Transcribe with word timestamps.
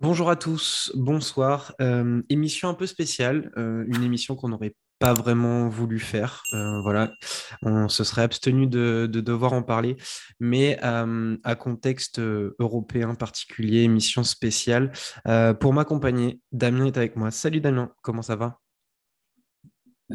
Bonjour 0.00 0.30
à 0.30 0.34
tous, 0.34 0.90
bonsoir. 0.96 1.76
Euh, 1.80 2.22
émission 2.28 2.68
un 2.68 2.74
peu 2.74 2.86
spéciale, 2.86 3.52
euh, 3.56 3.84
une 3.86 4.02
émission 4.02 4.34
qu'on 4.34 4.48
n'aurait 4.48 4.74
pas 4.98 5.14
vraiment 5.14 5.68
voulu 5.68 5.98
faire. 5.98 6.42
Euh, 6.52 6.80
voilà, 6.82 7.12
on 7.62 7.88
se 7.88 8.04
serait 8.04 8.22
abstenu 8.22 8.66
de, 8.66 9.06
devoir 9.06 9.52
en 9.52 9.62
parler, 9.62 9.96
mais 10.40 10.78
à 10.80 11.54
contexte 11.56 12.18
européen 12.18 13.14
particulier, 13.14 13.82
émission 13.82 14.24
spéciale. 14.24 14.92
pour 15.60 15.72
m'accompagner, 15.72 16.40
Damien 16.52 16.86
est 16.86 16.96
avec 16.96 17.16
moi. 17.16 17.30
Salut 17.30 17.60
Damien, 17.60 17.92
comment 18.02 18.22
ça 18.22 18.36
va? 18.36 18.58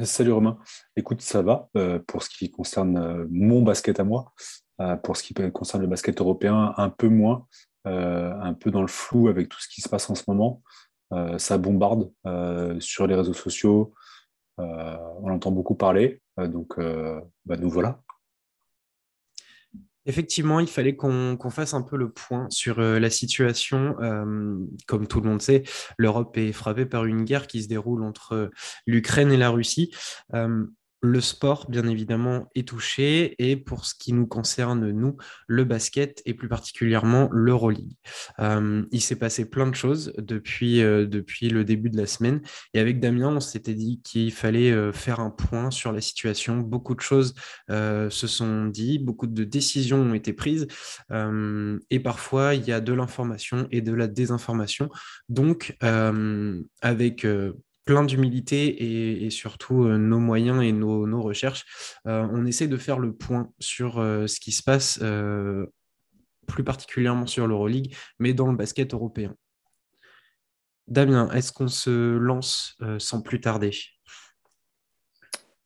Salut 0.03 0.31
Romain. 0.31 0.57
Écoute, 0.95 1.21
ça 1.21 1.41
va 1.41 1.69
pour 2.07 2.23
ce 2.23 2.29
qui 2.29 2.51
concerne 2.51 3.27
mon 3.29 3.61
basket 3.61 3.99
à 3.99 4.03
moi. 4.03 4.33
pour 5.03 5.17
ce 5.17 5.23
qui 5.23 5.33
concerne 5.51 5.83
le 5.83 5.89
basket 5.89 6.19
européen, 6.19 6.73
un 6.77 6.89
peu 6.89 7.07
moins. 7.07 7.47
Euh, 7.85 8.33
un 8.39 8.53
peu 8.53 8.71
dans 8.71 8.81
le 8.81 8.87
flou 8.87 9.27
avec 9.27 9.49
tout 9.49 9.59
ce 9.59 9.67
qui 9.67 9.81
se 9.81 9.89
passe 9.89 10.09
en 10.09 10.15
ce 10.15 10.23
moment. 10.27 10.61
Euh, 11.11 11.37
ça 11.37 11.57
bombarde 11.57 12.09
euh, 12.25 12.79
sur 12.79 13.07
les 13.07 13.15
réseaux 13.15 13.33
sociaux. 13.33 13.93
On 14.57 15.31
entend 15.31 15.51
beaucoup 15.51 15.75
parler. 15.75 16.21
donc, 16.37 16.77
bah, 17.45 17.57
nous 17.57 17.69
voilà. 17.69 18.01
Effectivement, 20.05 20.59
il 20.59 20.67
fallait 20.67 20.97
qu'on 20.97 21.37
fasse 21.49 21.73
un 21.73 21.81
peu 21.81 21.95
le 21.95 22.11
point 22.11 22.47
sur 22.49 22.81
la 22.81 23.09
situation. 23.09 23.95
comme 24.85 25.07
tout 25.07 25.21
le 25.21 25.29
monde 25.29 25.41
sait, 25.41 25.63
l'Europe 25.97 26.37
est 26.37 26.51
frappée 26.51 26.85
par 26.85 27.05
une 27.05 27.23
guerre 27.23 27.47
qui 27.47 27.63
se 27.63 27.69
déroule 27.69 28.03
entre 28.03 28.51
l'Ukraine 28.85 29.31
et 29.31 29.37
la 29.37 29.49
Russie. 29.49 29.93
Le 31.05 31.19
sport, 31.19 31.69
bien 31.69 31.85
évidemment, 31.85 32.49
est 32.55 32.65
touché 32.65 33.35
et 33.37 33.57
pour 33.57 33.83
ce 33.83 33.93
qui 33.93 34.13
nous 34.13 34.25
concerne, 34.25 34.89
nous, 34.89 35.17
le 35.47 35.65
basket 35.65 36.21
et 36.25 36.33
plus 36.33 36.47
particulièrement 36.47 37.27
l'Euroleague. 37.33 37.91
Euh, 38.39 38.85
il 38.89 39.01
s'est 39.01 39.17
passé 39.17 39.49
plein 39.49 39.67
de 39.67 39.75
choses 39.75 40.13
depuis, 40.17 40.81
euh, 40.81 41.05
depuis 41.05 41.49
le 41.49 41.65
début 41.65 41.89
de 41.89 41.97
la 41.97 42.05
semaine 42.05 42.41
et 42.73 42.79
avec 42.79 43.01
Damien, 43.01 43.35
on 43.35 43.41
s'était 43.41 43.73
dit 43.73 43.99
qu'il 44.01 44.31
fallait 44.31 44.71
euh, 44.71 44.93
faire 44.93 45.19
un 45.19 45.29
point 45.29 45.71
sur 45.71 45.91
la 45.91 45.99
situation. 45.99 46.59
Beaucoup 46.59 46.95
de 46.95 47.01
choses 47.01 47.33
se 47.67 48.27
sont 48.27 48.67
dites, 48.67 49.03
beaucoup 49.03 49.27
de 49.27 49.43
décisions 49.43 49.97
ont 49.97 50.13
été 50.13 50.31
prises 50.31 50.67
et 51.89 51.99
parfois 51.99 52.55
il 52.55 52.65
y 52.65 52.71
a 52.71 52.79
de 52.79 52.93
l'information 52.93 53.67
et 53.71 53.81
de 53.81 53.93
la 53.93 54.07
désinformation. 54.07 54.89
Donc, 55.27 55.75
avec 56.81 57.25
plein 57.85 58.03
d'humilité 58.03 59.23
et, 59.25 59.29
surtout 59.29 59.83
euh, 59.83 59.97
nos 59.97 60.19
moyens 60.19 60.63
et 60.63 60.71
nos, 60.71 61.21
recherches, 61.21 61.65
euh, 62.07 62.27
on 62.31 62.45
essaie 62.45 62.67
de 62.67 62.77
faire 62.77 62.99
le 62.99 63.13
point 63.13 63.51
sur 63.59 63.99
euh, 63.99 64.27
ce 64.27 64.39
qui 64.39 64.51
se 64.51 64.63
passe, 64.63 64.99
plus 66.47 66.63
particulièrement 66.63 67.25
sur 67.25 67.47
l'Euroleague, 67.47 67.95
mais 68.19 68.33
dans 68.33 68.47
le 68.47 68.57
basket 68.57 68.93
européen. 68.93 69.35
Damien, 70.87 71.31
est-ce 71.31 71.53
qu'on 71.53 71.69
se 71.69 72.17
lance 72.17 72.77
sans 72.99 73.21
plus 73.21 73.39
tarder? 73.39 73.71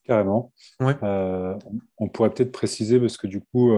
Carrément. 0.03 0.53
on 0.79 2.09
pourrait 2.13 2.29
peut-être 2.29 2.51
préciser 2.51 2.99
parce 2.99 3.17
que 3.17 3.25
du 3.25 3.41
coup, 3.41 3.75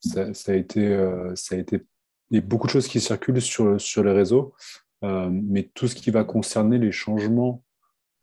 ça, 0.00 0.52
a 0.52 0.54
été, 0.54 0.96
ça 1.34 1.54
a 1.54 1.58
été, 1.58 1.82
il 2.30 2.36
y 2.36 2.38
a 2.38 2.40
beaucoup 2.40 2.66
de 2.66 2.72
choses 2.72 2.88
qui 2.88 3.00
circulent 3.00 3.42
sur, 3.42 3.78
sur 3.78 4.02
les 4.02 4.12
réseaux. 4.12 4.54
Euh, 5.04 5.28
mais 5.30 5.70
tout 5.74 5.86
ce 5.86 5.94
qui 5.94 6.10
va 6.10 6.24
concerner 6.24 6.78
les 6.78 6.92
changements 6.92 7.62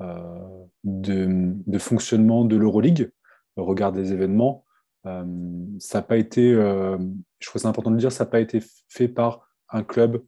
euh, 0.02 0.66
de, 0.84 1.78
fonctionnement 1.78 2.44
de 2.44 2.56
l'Euroleague, 2.56 3.12
au 3.56 3.66
regard 3.66 3.92
des 3.92 4.14
événements, 4.14 4.66
euh, 5.06 5.24
ça 5.80 6.00
n'a 6.00 6.04
pas 6.04 6.18
été, 6.18 6.52
je 6.52 7.48
trouve 7.48 7.62
c'est 7.62 7.68
important 7.68 7.92
de 7.92 7.96
le 7.96 8.02
dire, 8.02 8.12
ça 8.12 8.24
n'a 8.24 8.30
pas 8.30 8.40
été 8.40 8.64
fait 8.90 9.08
par 9.08 9.48
un 9.70 9.84
club, 9.84 10.24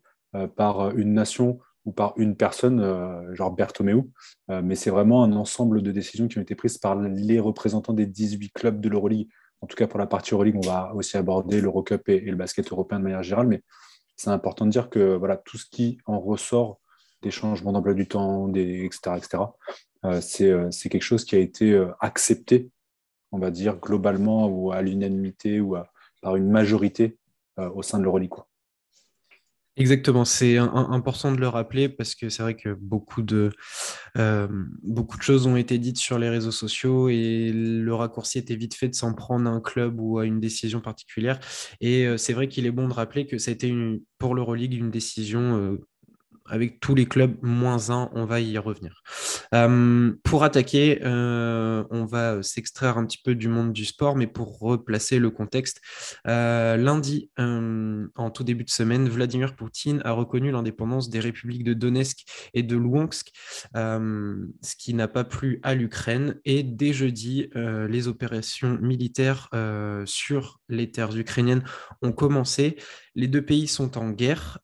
par 0.55 0.95
une 0.97 1.13
nation 1.13 1.59
ou 1.85 1.91
par 1.91 2.13
une 2.17 2.35
personne, 2.35 3.33
genre 3.33 3.51
Bertomeu, 3.51 4.03
mais 4.47 4.75
c'est 4.75 4.89
vraiment 4.89 5.23
un 5.23 5.33
ensemble 5.33 5.81
de 5.81 5.91
décisions 5.91 6.27
qui 6.27 6.39
ont 6.39 6.41
été 6.41 6.55
prises 6.55 6.77
par 6.77 6.95
les 6.95 7.39
représentants 7.39 7.93
des 7.93 8.05
18 8.05 8.51
clubs 8.51 8.79
de 8.79 8.89
l'Euroleague. 8.89 9.27
En 9.61 9.67
tout 9.67 9.75
cas, 9.75 9.87
pour 9.87 9.99
la 9.99 10.07
partie 10.07 10.33
Euroleague, 10.33 10.57
on 10.57 10.67
va 10.67 10.93
aussi 10.95 11.17
aborder 11.17 11.61
l'Eurocup 11.61 12.09
et, 12.09 12.15
et, 12.15 12.31
le 12.31 12.35
basket 12.35 12.71
européen 12.71 12.99
de 12.99 13.03
manière 13.03 13.23
générale, 13.23 13.47
mais 13.47 13.61
c'est 14.23 14.29
important 14.29 14.65
de 14.65 14.71
dire 14.71 14.89
que 14.89 15.15
voilà, 15.15 15.35
tout 15.35 15.57
ce 15.57 15.65
qui 15.65 15.97
en 16.05 16.17
ressort 16.19 16.79
des 17.21 17.31
changements 17.31 17.73
d'emploi 17.73 17.93
du 17.93 18.07
temps, 18.07 18.49
etc., 18.53 19.17
etc., 19.17 19.43
euh, 20.05 20.21
euh, 20.41 20.71
c'est, 20.71 20.89
quelque 20.89 21.01
chose 21.01 21.25
qui 21.25 21.35
a 21.35 21.39
été 21.39 21.71
euh, 21.71 21.91
accepté, 21.99 22.69
on 23.31 23.37
va 23.39 23.51
dire, 23.51 23.77
globalement 23.77 24.47
ou 24.47 24.71
à 24.71 24.81
l'unanimité 24.81 25.59
ou 25.59 25.75
par 26.21 26.35
une 26.37 26.49
majorité 26.49 27.17
au 27.57 27.81
sein 27.81 27.99
de 27.99 28.03
l'Euroleague. 28.03 28.31
Exactement, 29.75 30.23
c'est 30.23 30.57
important 30.57 31.31
de 31.31 31.39
le 31.39 31.47
rappeler 31.47 31.89
parce 31.89 32.13
que 32.13 32.29
c'est 32.29 32.43
vrai 32.43 32.55
que 32.55 32.69
beaucoup 32.79 33.23
de, 33.23 33.49
beaucoup 34.83 35.17
de 35.17 35.23
choses 35.23 35.47
ont 35.47 35.55
été 35.55 35.79
dites 35.79 35.97
sur 35.97 36.19
les 36.19 36.29
réseaux 36.29 36.51
sociaux 36.51 37.09
et 37.09 37.51
le 37.51 37.93
raccourci 37.95 38.37
était 38.37 38.55
vite 38.55 38.75
fait 38.75 38.87
de 38.89 38.93
s'en 38.93 39.15
prendre 39.15 39.49
à 39.49 39.53
un 39.53 39.61
club 39.61 39.99
ou 39.99 40.19
à 40.19 40.25
une 40.25 40.39
décision 40.39 40.79
particulière. 40.79 41.39
Et 41.81 42.05
c'est 42.17 42.33
vrai 42.33 42.47
qu'il 42.47 42.67
est 42.67 42.71
bon 42.71 42.87
de 42.87 42.93
rappeler 42.93 43.25
que 43.25 43.39
ça 43.39 43.49
a 43.49 43.53
été 43.55 43.67
une, 43.67 44.01
pour 44.19 44.35
l'Euroleague 44.35 44.75
une 44.75 44.91
décision 44.91 45.77
avec 46.45 46.79
tous 46.79 46.95
les 46.95 47.05
clubs 47.05 47.35
moins 47.41 47.89
un, 47.89 48.09
on 48.13 48.25
va 48.25 48.39
y 48.41 48.57
revenir. 48.57 49.01
Euh, 49.53 50.13
pour 50.23 50.43
attaquer, 50.43 50.99
euh, 51.03 51.83
on 51.89 52.05
va 52.05 52.43
s'extraire 52.43 52.97
un 52.97 53.05
petit 53.05 53.19
peu 53.23 53.35
du 53.35 53.47
monde 53.47 53.73
du 53.73 53.85
sport, 53.85 54.15
mais 54.15 54.27
pour 54.27 54.59
replacer 54.59 55.19
le 55.19 55.29
contexte, 55.29 55.81
euh, 56.27 56.75
lundi, 56.77 57.29
en 57.37 58.29
tout 58.31 58.43
début 58.43 58.63
de 58.63 58.69
semaine, 58.69 59.07
Vladimir 59.07 59.55
Poutine 59.55 60.01
a 60.05 60.11
reconnu 60.11 60.51
l'indépendance 60.51 61.09
des 61.09 61.19
républiques 61.19 61.63
de 61.63 61.73
Donetsk 61.73 62.25
et 62.53 62.63
de 62.63 62.75
Luhansk, 62.75 63.31
ce 63.73 64.75
qui 64.77 64.93
n'a 64.93 65.07
pas 65.07 65.23
plu 65.23 65.59
à 65.63 65.75
l'Ukraine. 65.75 66.39
Et 66.45 66.63
dès 66.63 66.93
jeudi, 66.93 67.49
les 67.55 68.07
opérations 68.07 68.77
militaires 68.81 69.49
sur 70.05 70.59
les 70.69 70.91
terres 70.91 71.15
ukrainiennes 71.15 71.63
ont 72.01 72.11
commencé. 72.11 72.77
Les 73.15 73.27
deux 73.27 73.43
pays 73.43 73.67
sont 73.67 73.97
en 73.97 74.09
guerre 74.09 74.59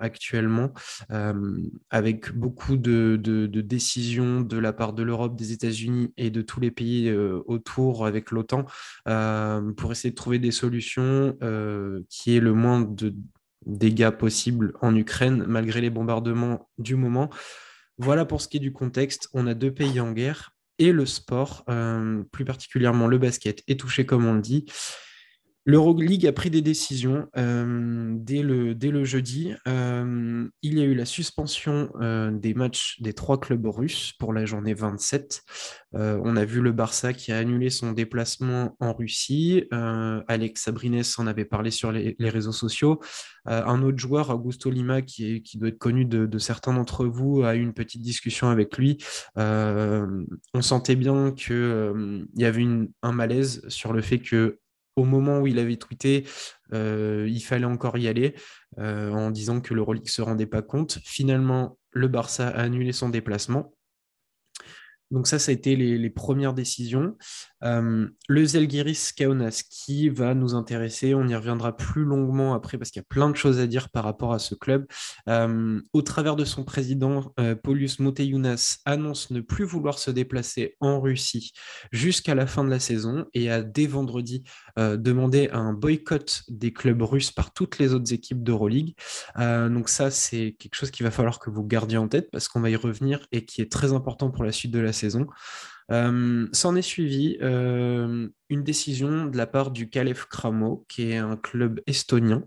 actuellement. 0.00 0.72
Euh, 1.10 1.56
avec 1.90 2.32
beaucoup 2.32 2.76
de, 2.76 3.16
décisions 3.46 4.40
de 4.40 4.58
la 4.58 4.72
part 4.72 4.92
de 4.92 5.02
l'Europe, 5.02 5.36
des 5.36 5.52
États-Unis 5.52 6.12
et 6.16 6.30
de 6.30 6.42
tous 6.42 6.60
les 6.60 6.70
pays 6.70 7.08
euh, 7.08 7.40
autour 7.46 8.06
avec 8.06 8.30
l'OTAN 8.30 8.64
euh, 9.08 9.72
pour 9.72 9.92
essayer 9.92 10.10
de 10.10 10.16
trouver 10.16 10.38
des 10.38 10.50
solutions 10.50 11.36
qui 12.08 12.36
aient 12.36 12.40
le 12.40 12.52
moins 12.52 12.80
de 12.80 13.14
dégâts 13.66 14.10
possibles 14.10 14.74
en 14.80 14.94
Ukraine 14.96 15.44
malgré 15.46 15.80
les 15.80 15.90
bombardements 15.90 16.68
du 16.78 16.96
moment. 16.96 17.30
Voilà 17.98 18.24
pour 18.24 18.40
ce 18.40 18.48
qui 18.48 18.56
est 18.56 18.60
du 18.60 18.72
contexte. 18.72 19.28
On 19.32 19.46
a 19.46 19.54
deux 19.54 19.72
pays 19.72 20.00
en 20.00 20.12
guerre 20.12 20.54
et 20.78 20.92
le 20.92 21.06
sport, 21.06 21.64
plus 22.32 22.44
particulièrement 22.44 23.06
le 23.06 23.18
basket, 23.18 23.62
est 23.68 23.78
touché 23.78 24.06
comme 24.06 24.26
on 24.26 24.34
le 24.34 24.40
dit. 24.40 24.66
L'Euroleague 25.64 26.26
a 26.26 26.32
pris 26.32 26.50
des 26.50 26.60
décisions 26.60 27.28
euh, 27.36 28.14
dès, 28.16 28.42
le, 28.42 28.74
dès, 28.74 28.90
le, 28.90 29.04
jeudi. 29.04 29.54
Euh, 29.68 30.48
il 30.62 30.78
y 30.78 30.82
a 30.82 30.84
eu 30.84 30.94
la 30.94 31.04
suspension 31.04 31.88
euh, 32.00 32.32
des 32.32 32.52
matchs 32.52 33.00
des 33.00 33.12
trois 33.12 33.38
clubs 33.38 33.64
russes 33.66 34.12
pour 34.18 34.32
la 34.32 34.44
journée 34.44 34.74
27. 34.74 35.42
on 35.92 36.36
a 36.36 36.44
vu 36.44 36.60
le 36.60 36.72
Barça 36.72 37.12
qui 37.12 37.30
a 37.30 37.38
annulé 37.38 37.70
son 37.70 37.92
déplacement 37.92 38.76
en 38.80 38.92
Russie. 38.92 39.64
Alex 39.70 40.62
Sabrines 40.62 41.02
en 41.18 41.26
avait 41.26 41.44
parlé 41.44 41.70
sur 41.70 41.92
les, 41.92 42.16
réseaux 42.18 42.52
sociaux. 42.52 43.00
un 43.44 43.82
autre 43.82 43.98
joueur, 43.98 44.30
Augusto 44.30 44.70
Lima, 44.70 45.02
qui, 45.02 45.42
qui 45.42 45.58
doit 45.58 45.68
être 45.68 45.78
connu 45.78 46.04
de, 46.06 46.38
certains 46.38 46.72
d'entre 46.74 47.04
vous, 47.04 47.42
a 47.44 47.54
eu 47.54 47.60
une 47.60 47.74
petite 47.74 48.02
discussion 48.02 48.48
avec 48.48 48.76
lui. 48.78 48.98
on 49.36 50.26
sentait 50.60 50.96
bien 50.96 51.30
qu'il 51.32 52.26
y 52.36 52.44
avait 52.44 52.66
un 53.02 53.12
malaise 53.12 53.62
sur 53.68 53.92
le 53.92 54.00
fait 54.00 54.18
que 54.18 54.58
au 54.96 55.04
moment 55.04 55.40
où 55.40 55.46
il 55.46 55.58
avait 55.58 55.76
tweeté, 55.76 56.26
euh, 56.72 57.26
il 57.28 57.40
fallait 57.40 57.64
encore 57.64 57.98
y 57.98 58.08
aller, 58.08 58.34
euh, 58.78 59.10
en 59.10 59.30
disant 59.30 59.60
que 59.60 59.74
l'Euroleague 59.74 60.04
ne 60.04 60.10
se 60.10 60.22
rendait 60.22 60.46
pas 60.46 60.62
compte. 60.62 60.98
Finalement, 61.04 61.78
le 61.90 62.08
Barça 62.08 62.48
a 62.48 62.62
annulé 62.62 62.92
son 62.92 63.08
déplacement. 63.08 63.74
Donc 65.12 65.26
ça, 65.26 65.38
ça 65.38 65.50
a 65.50 65.52
été 65.52 65.76
les, 65.76 66.10
premières 66.10 66.54
décisions. 66.54 67.16
Euh, 67.62 68.08
le 68.28 68.44
Zelgiris 68.44 69.12
Kaunas 69.16 69.62
qui 69.70 70.08
va 70.08 70.34
nous 70.34 70.54
intéresser, 70.54 71.14
on 71.14 71.28
y 71.28 71.34
reviendra 71.34 71.76
plus 71.76 72.04
longuement 72.04 72.54
après 72.54 72.78
parce 72.78 72.90
qu'il 72.90 73.00
y 73.00 73.04
a 73.04 73.06
plein 73.08 73.30
de 73.30 73.36
choses 73.36 73.60
à 73.60 73.66
dire 73.66 73.90
par 73.90 74.04
rapport 74.04 74.32
à 74.32 74.38
ce 74.38 74.54
club. 74.54 74.86
Euh, 75.28 75.80
au 75.92 76.02
travers 76.02 76.34
de 76.34 76.44
son 76.44 76.64
président, 76.64 77.32
euh, 77.38 77.54
Paulius 77.54 77.98
annonce 78.86 79.30
ne 79.30 79.40
plus 79.40 79.64
vouloir 79.64 79.98
se 79.98 80.10
déplacer 80.10 80.76
en 80.80 81.00
Russie 81.00 81.52
jusqu'à 81.92 82.34
la 82.34 82.46
fin 82.46 82.64
de 82.64 82.70
la 82.70 82.80
saison 82.80 83.26
et 83.34 83.50
a 83.50 83.62
dès 83.62 83.86
vendredi 83.86 84.44
demandé 84.78 85.50
un 85.52 85.74
boycott 85.74 86.44
des 86.48 86.72
clubs 86.72 87.02
russes 87.02 87.30
par 87.30 87.52
toutes 87.52 87.78
les 87.78 87.92
autres 87.92 88.14
équipes 88.14 88.42
d'Euroleague. 88.42 88.94
donc 89.36 89.90
ça, 89.90 90.10
c'est 90.10 90.56
quelque 90.58 90.74
chose 90.74 90.90
qu'il 90.90 91.04
va 91.04 91.10
falloir 91.10 91.38
que 91.38 91.50
vous 91.50 91.62
gardiez 91.62 91.98
en 91.98 92.08
tête 92.08 92.30
parce 92.30 92.48
qu'on 92.48 92.60
va 92.60 92.70
y 92.70 92.76
revenir 92.76 93.26
et 93.32 93.44
qui 93.44 93.60
est 93.60 93.70
très 93.70 93.92
important 93.92 94.30
pour 94.30 94.44
la 94.44 94.52
suite 94.52 94.70
de 94.70 94.78
la 94.78 94.92
saison. 94.92 95.01
Euh, 95.90 96.48
s'en 96.52 96.76
est 96.76 96.82
suivi 96.82 97.38
euh, 97.42 98.28
une 98.48 98.62
décision 98.62 99.26
de 99.26 99.36
la 99.36 99.46
part 99.46 99.70
du 99.70 99.90
Calef 99.90 100.26
Kramo, 100.26 100.84
qui 100.88 101.10
est 101.10 101.18
un 101.18 101.36
club 101.36 101.80
estonien 101.86 102.44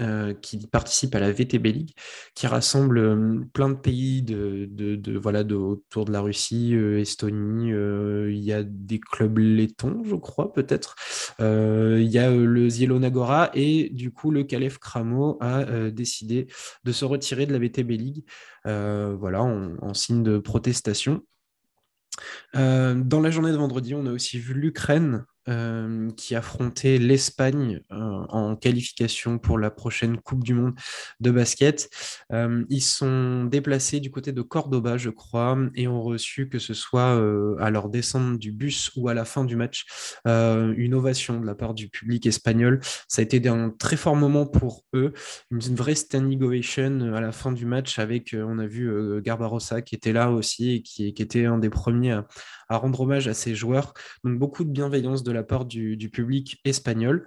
euh, 0.00 0.32
qui 0.32 0.66
participe 0.66 1.14
à 1.14 1.20
la 1.20 1.32
VTB 1.32 1.66
League, 1.66 1.92
qui 2.34 2.46
rassemble 2.46 3.46
plein 3.52 3.68
de 3.68 3.74
pays 3.74 4.22
de, 4.22 5.18
voilà, 5.18 5.42
autour 5.42 6.04
de 6.06 6.12
la 6.12 6.20
Russie, 6.20 6.74
Estonie. 6.74 7.70
il 7.70 8.40
y 8.40 8.52
a 8.52 8.62
des 8.62 9.00
clubs 9.00 9.38
lettons, 9.38 10.02
je 10.04 10.14
crois, 10.14 10.52
peut-être. 10.52 10.94
il 11.40 12.08
y 12.08 12.18
a 12.18 12.30
le 12.30 12.68
Zielonagora 12.68 13.50
et 13.54 13.90
du 13.90 14.12
coup, 14.12 14.30
le 14.30 14.44
Calef 14.44 14.78
Kramo 14.78 15.36
a 15.40 15.90
décidé 15.90 16.46
de 16.84 16.92
se 16.92 17.04
retirer 17.04 17.46
de 17.46 17.52
la 17.52 17.58
VTB 17.58 17.90
League 17.90 18.24
voilà, 18.64 19.42
en 19.42 19.94
signe 19.94 20.22
de 20.22 20.38
protestation. 20.38 21.22
Euh, 22.56 22.94
dans 22.94 23.20
la 23.20 23.30
journée 23.30 23.52
de 23.52 23.56
vendredi, 23.56 23.94
on 23.94 24.06
a 24.06 24.12
aussi 24.12 24.38
vu 24.38 24.54
l'Ukraine 24.54 25.24
euh, 25.48 26.10
qui 26.16 26.34
affrontait 26.34 26.98
l'Espagne 26.98 27.80
euh, 27.90 27.96
en 28.28 28.54
qualification 28.54 29.38
pour 29.38 29.58
la 29.58 29.70
prochaine 29.70 30.18
Coupe 30.18 30.44
du 30.44 30.52
Monde 30.52 30.74
de 31.20 31.30
basket. 31.30 31.88
Euh, 32.32 32.64
ils 32.68 32.82
sont 32.82 33.44
déplacés 33.44 34.00
du 34.00 34.10
côté 34.10 34.32
de 34.32 34.42
Cordoba, 34.42 34.98
je 34.98 35.08
crois, 35.10 35.56
et 35.74 35.88
ont 35.88 36.02
reçu, 36.02 36.50
que 36.50 36.58
ce 36.58 36.74
soit 36.74 37.18
à 37.60 37.70
leur 37.70 37.88
descente 37.88 38.38
du 38.38 38.52
bus 38.52 38.90
ou 38.96 39.08
à 39.08 39.14
la 39.14 39.24
fin 39.24 39.44
du 39.44 39.56
match, 39.56 39.86
une 40.26 40.94
ovation 40.94 41.40
de 41.40 41.46
la 41.46 41.54
part 41.54 41.74
du 41.74 41.88
public 41.88 42.26
espagnol. 42.26 42.80
Ça 43.08 43.20
a 43.20 43.24
été 43.24 43.46
un 43.48 43.70
très 43.70 43.96
fort 43.96 44.16
moment 44.16 44.46
pour 44.46 44.84
eux, 44.94 45.12
une 45.50 45.60
vraie 45.60 45.94
standing 45.94 46.42
ovation 46.42 47.14
à 47.14 47.20
la 47.20 47.32
fin 47.32 47.52
du 47.52 47.66
match 47.66 47.98
avec, 47.98 48.34
on 48.38 48.58
a 48.58 48.66
vu 48.66 48.90
Garbarossa 49.22 49.82
qui 49.82 49.94
était 49.94 50.12
là 50.12 50.30
aussi 50.30 50.72
et 50.72 50.82
qui, 50.82 51.14
qui 51.14 51.22
était 51.22 51.46
un 51.46 51.58
des 51.58 51.70
premiers 51.70 52.12
à, 52.12 52.26
à 52.68 52.76
rendre 52.76 53.00
hommage 53.00 53.28
à 53.28 53.34
ses 53.34 53.54
joueurs. 53.54 53.94
Donc 54.24 54.38
beaucoup 54.38 54.64
de 54.64 54.70
bienveillance 54.70 55.22
de 55.22 55.32
la 55.32 55.42
part 55.42 55.64
du, 55.64 55.96
public 56.12 56.60
espagnol. 56.64 57.26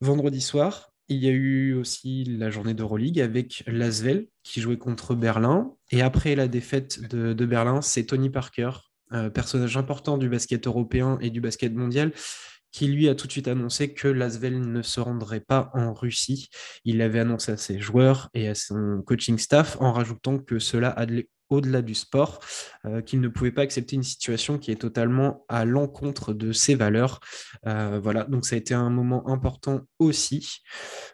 Vendredi 0.00 0.40
soir, 0.40 0.92
il 1.08 1.18
y 1.18 1.28
a 1.28 1.32
eu 1.32 1.74
aussi 1.74 2.24
la 2.24 2.50
journée 2.50 2.74
d'Euroleague 2.74 3.20
avec 3.20 3.62
Lasvel 3.66 4.26
qui 4.42 4.60
jouait 4.60 4.78
contre 4.78 5.14
Berlin. 5.14 5.72
Et 5.90 6.02
après 6.02 6.34
la 6.34 6.48
défaite 6.48 7.08
de, 7.08 7.46
Berlin, 7.46 7.80
c'est 7.80 8.04
Tony 8.04 8.30
Parker, 8.30 8.70
euh, 9.12 9.30
personnage 9.30 9.76
important 9.76 10.18
du 10.18 10.28
basket 10.28 10.66
européen 10.66 11.18
et 11.20 11.30
du 11.30 11.40
basket 11.40 11.74
mondial, 11.74 12.12
qui 12.72 12.88
lui 12.88 13.08
a 13.08 13.14
tout 13.14 13.26
de 13.26 13.32
suite 13.32 13.48
annoncé 13.48 13.94
que 13.94 14.08
Lasvel 14.08 14.60
ne 14.60 14.82
se 14.82 15.00
rendrait 15.00 15.40
pas 15.40 15.70
en 15.74 15.94
Russie. 15.94 16.50
Il 16.84 16.98
l'avait 16.98 17.20
annoncé 17.20 17.52
à 17.52 17.56
ses 17.56 17.78
joueurs 17.78 18.28
et 18.34 18.48
à 18.48 18.54
son 18.54 19.02
coaching 19.06 19.38
staff 19.38 19.76
en 19.80 19.92
rajoutant 19.92 20.38
que 20.38 20.58
cela 20.58 20.90
allait 20.90 21.28
au-delà 21.50 21.82
du 21.82 21.94
sport, 21.94 22.40
euh, 22.84 23.00
qu'il 23.00 23.20
ne 23.20 23.28
pouvait 23.28 23.52
pas 23.52 23.62
accepter 23.62 23.96
une 23.96 24.02
situation 24.02 24.58
qui 24.58 24.70
est 24.70 24.80
totalement 24.80 25.44
à 25.48 25.64
l'encontre 25.64 26.32
de 26.32 26.52
ses 26.52 26.74
valeurs. 26.74 27.20
Euh, 27.66 28.00
voilà, 28.02 28.24
donc 28.24 28.46
ça 28.46 28.56
a 28.56 28.58
été 28.58 28.74
un 28.74 28.90
moment 28.90 29.28
important 29.28 29.82
aussi. 29.98 30.62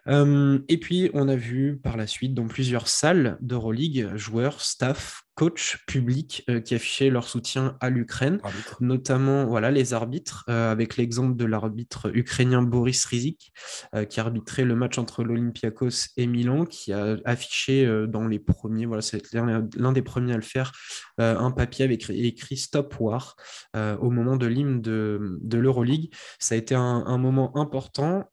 et 0.07 0.77
puis, 0.79 1.09
on 1.13 1.27
a 1.27 1.35
vu 1.35 1.77
par 1.77 1.97
la 1.97 2.07
suite 2.07 2.33
dans 2.33 2.47
plusieurs 2.47 2.87
salles 2.87 3.37
d'Euroleague, 3.41 4.15
joueurs, 4.15 4.61
staff, 4.61 5.22
coach 5.35 5.83
public 5.87 6.43
euh, 6.49 6.59
qui 6.59 6.75
affichaient 6.75 7.09
leur 7.09 7.27
soutien 7.27 7.75
à 7.79 7.89
l'Ukraine, 7.89 8.39
notamment 8.79 9.45
voilà, 9.45 9.71
les 9.71 9.93
arbitres, 9.93 10.45
euh, 10.49 10.71
avec 10.71 10.97
l'exemple 10.97 11.35
de 11.35 11.45
l'arbitre 11.45 12.11
ukrainien 12.13 12.61
Boris 12.61 13.03
Rizik, 13.05 13.51
euh, 13.95 14.05
qui 14.05 14.19
arbitrait 14.19 14.65
le 14.65 14.75
match 14.75 14.97
entre 14.97 15.23
l'Olympiakos 15.23 16.09
et 16.17 16.27
Milan, 16.27 16.65
qui 16.65 16.93
a 16.93 17.17
affiché 17.25 17.85
dans 18.07 18.27
les 18.27 18.39
premiers, 18.39 18.85
voilà, 18.85 19.01
c'est 19.01 19.33
l'un 19.33 19.91
des 19.91 20.01
premiers 20.01 20.33
à 20.33 20.37
le 20.37 20.41
faire, 20.41 20.71
un 21.17 21.51
papier 21.51 21.85
avec 21.85 22.09
écrit 22.09 22.57
Stop 22.57 22.95
War 22.99 23.35
au 23.75 24.09
moment 24.09 24.37
de 24.37 24.45
l'hymne 24.45 24.81
de, 24.81 25.39
de 25.41 25.57
l'Euroleague. 25.57 26.13
Ça 26.39 26.55
a 26.55 26.57
été 26.57 26.75
un, 26.75 27.03
un 27.05 27.17
moment 27.17 27.55
important. 27.57 28.29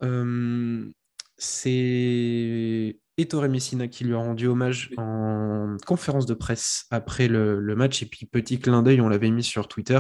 c'est 1.39 3.01
Ettore 3.21 3.49
Messina 3.49 3.89
qui 3.89 4.05
lui 4.05 4.15
a 4.15 4.19
rendu 4.19 4.47
hommage 4.47 4.91
en 4.97 5.77
conférence 5.87 6.27
de 6.27 6.35
presse 6.35 6.87
après 6.91 7.29
le, 7.29 7.75
match. 7.77 8.03
Et 8.03 8.07
puis, 8.07 8.27
petit 8.27 8.59
clin 8.59 8.83
d'œil, 8.83 9.01
on 9.01 9.09
l'avait 9.09 9.31
mis 9.31 9.45
sur 9.45 9.69
Twitter. 9.69 9.99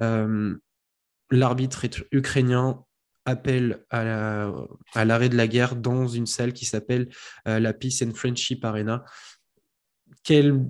Euh, 0.00 0.54
l'arbitre 1.30 1.86
ukrainien 2.12 2.82
appelle 3.24 3.84
à 3.90 5.04
l'arrêt 5.04 5.28
de 5.28 5.36
la 5.36 5.48
guerre 5.48 5.76
dans 5.76 6.06
une 6.06 6.26
salle 6.26 6.52
qui 6.52 6.64
s'appelle 6.64 7.08
euh, 7.48 7.58
la 7.58 7.72
Peace 7.72 8.02
and 8.04 8.14
Friendship 8.14 8.64
Arena. 8.64 9.04
Quel 10.22 10.66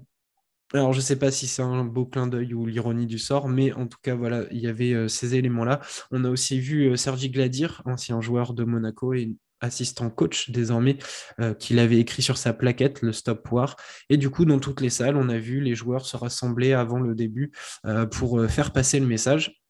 alors, 0.74 0.92
je 0.92 0.98
ne 0.98 1.02
sais 1.02 1.16
pas 1.16 1.30
si 1.30 1.46
c'est 1.46 1.62
un 1.62 1.84
beau 1.84 2.06
clin 2.06 2.26
d'œil 2.26 2.52
ou 2.52 2.66
l'ironie 2.66 3.06
du 3.06 3.20
sort, 3.20 3.48
mais 3.48 3.72
en 3.72 3.86
tout 3.86 3.98
cas, 4.02 4.16
voilà, 4.16 4.46
il 4.50 4.58
y 4.58 4.66
avait 4.66 4.94
euh, 4.94 5.06
ces 5.06 5.36
éléments-là. 5.36 5.80
On 6.10 6.24
a 6.24 6.28
aussi 6.28 6.58
vu 6.58 6.96
Sergi 6.96 7.30
Gladir, 7.30 7.82
ancien 7.84 8.20
joueur 8.20 8.52
de 8.52 8.64
Monaco 8.64 9.14
et 9.14 9.36
assistant 9.60 10.10
coach 10.10 10.50
désormais, 10.50 10.98
euh, 11.40 11.54
qu'il 11.54 11.78
avait 11.78 11.98
écrit 11.98 12.22
sur 12.22 12.38
sa 12.38 12.52
plaquette, 12.52 13.02
le 13.02 13.12
Stop 13.12 13.50
War. 13.50 13.76
Et 14.08 14.16
du 14.16 14.30
coup, 14.30 14.44
dans 14.44 14.58
toutes 14.58 14.80
les 14.80 14.90
salles, 14.90 15.16
on 15.16 15.28
a 15.28 15.38
vu 15.38 15.60
les 15.60 15.74
joueurs 15.74 16.06
se 16.06 16.16
rassembler 16.16 16.72
avant 16.72 17.00
le 17.00 17.14
début 17.14 17.52
euh, 17.86 18.06
pour 18.06 18.40
euh, 18.40 18.48
faire 18.48 18.72
passer 18.72 19.00
le 19.00 19.06
message. 19.06 19.62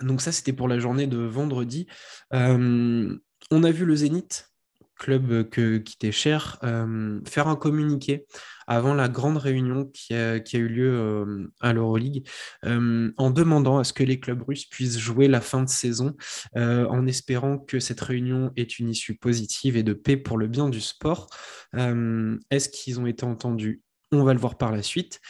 Donc 0.00 0.20
ça, 0.20 0.32
c'était 0.32 0.52
pour 0.52 0.68
la 0.68 0.78
journée 0.78 1.06
de 1.06 1.18
vendredi. 1.18 1.86
on 2.30 3.18
a 3.50 3.70
vu 3.70 3.84
le 3.84 3.96
Zénith 3.96 4.53
club 4.98 5.48
qui 5.48 5.98
t'est 5.98 6.12
cher, 6.12 6.58
euh, 6.64 7.20
faire 7.26 7.48
un 7.48 7.56
communiqué 7.56 8.24
avant 8.66 8.94
la 8.94 9.08
grande 9.08 9.36
réunion 9.36 9.84
qui 9.86 10.14
a, 10.14 10.36
eu 10.36 10.68
lieu 10.68 10.90
euh, 10.90 11.52
à 11.60 11.72
l'Euroleague, 11.72 12.26
euh, 12.64 13.12
en 13.16 13.30
demandant 13.30 13.78
à 13.78 13.84
ce 13.84 13.92
que 13.92 14.02
les 14.02 14.18
clubs 14.18 14.42
russes 14.42 14.64
puissent 14.64 14.98
jouer 14.98 15.28
la 15.28 15.40
fin 15.40 15.62
de 15.62 15.68
saison, 15.68 16.14
en 16.56 17.06
espérant 17.06 17.58
que 17.58 17.78
cette 17.78 18.00
réunion 18.00 18.52
est 18.56 18.78
une 18.78 18.88
issue 18.88 19.16
positive 19.16 19.76
et 19.76 19.82
de 19.82 19.92
paix 19.92 20.16
pour 20.16 20.38
le 20.38 20.46
bien 20.46 20.68
du 20.68 20.80
sport. 20.80 21.28
Est-ce 21.74 22.68
qu'ils 22.68 23.00
ont 23.00 23.06
été 23.06 23.24
entendus? 23.24 23.82
On 24.12 24.22
va 24.22 24.32
le 24.32 24.40
voir 24.40 24.56
par 24.56 24.72
la 24.72 24.82
suite. 24.82 25.20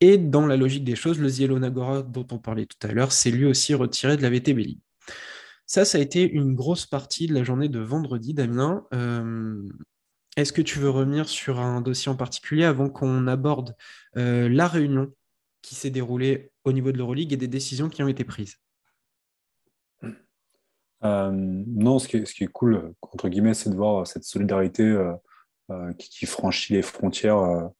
Et 0.00 0.18
dans 0.18 0.46
la 0.46 0.56
logique 0.56 0.84
des 0.84 0.94
choses, 0.94 1.18
le 1.18 1.28
Zielonagora 1.28 2.02
dont 2.02 2.26
on 2.30 2.38
parlait 2.38 2.66
tout 2.66 2.86
à 2.86 2.92
l'heure, 2.92 3.12
c'est 3.12 3.30
lui 3.30 3.46
aussi 3.46 3.74
retiré 3.74 4.16
de 4.16 4.22
la 4.22 4.30
VTB 4.30 4.58
League. 4.58 4.80
Ça, 5.66 5.84
ça 5.84 5.98
a 5.98 6.00
été 6.00 6.30
une 6.30 6.54
grosse 6.54 6.86
partie 6.86 7.26
de 7.26 7.34
la 7.34 7.42
journée 7.42 7.68
de 7.68 7.80
vendredi, 7.80 8.34
Damien. 8.34 8.86
Euh, 8.94 9.68
est-ce 10.36 10.52
que 10.52 10.62
tu 10.62 10.78
veux 10.78 10.90
revenir 10.90 11.28
sur 11.28 11.58
un 11.58 11.80
dossier 11.80 12.10
en 12.10 12.16
particulier 12.16 12.64
avant 12.64 12.88
qu'on 12.88 13.26
aborde 13.26 13.74
euh, 14.16 14.48
la 14.48 14.68
réunion 14.68 15.12
qui 15.62 15.74
s'est 15.74 15.90
déroulée 15.90 16.52
au 16.62 16.72
niveau 16.72 16.92
de 16.92 16.98
l'Euroleague 16.98 17.32
et 17.32 17.36
des 17.36 17.48
décisions 17.48 17.88
qui 17.88 18.00
ont 18.04 18.08
été 18.08 18.22
prises? 18.22 18.58
Euh, 21.02 21.32
Non, 21.32 21.98
ce 21.98 22.06
qui, 22.06 22.16
est, 22.16 22.46
cool, 22.46 22.94
entre 23.02 23.28
guillemets, 23.28 23.54
c'est 23.54 23.70
de 23.70 23.74
voir 23.74 24.06
cette 24.06 24.24
solidarité 24.24 24.96
qui, 25.98 26.26
franchit 26.26 26.74
les 26.74 26.82
frontières. 26.82 27.70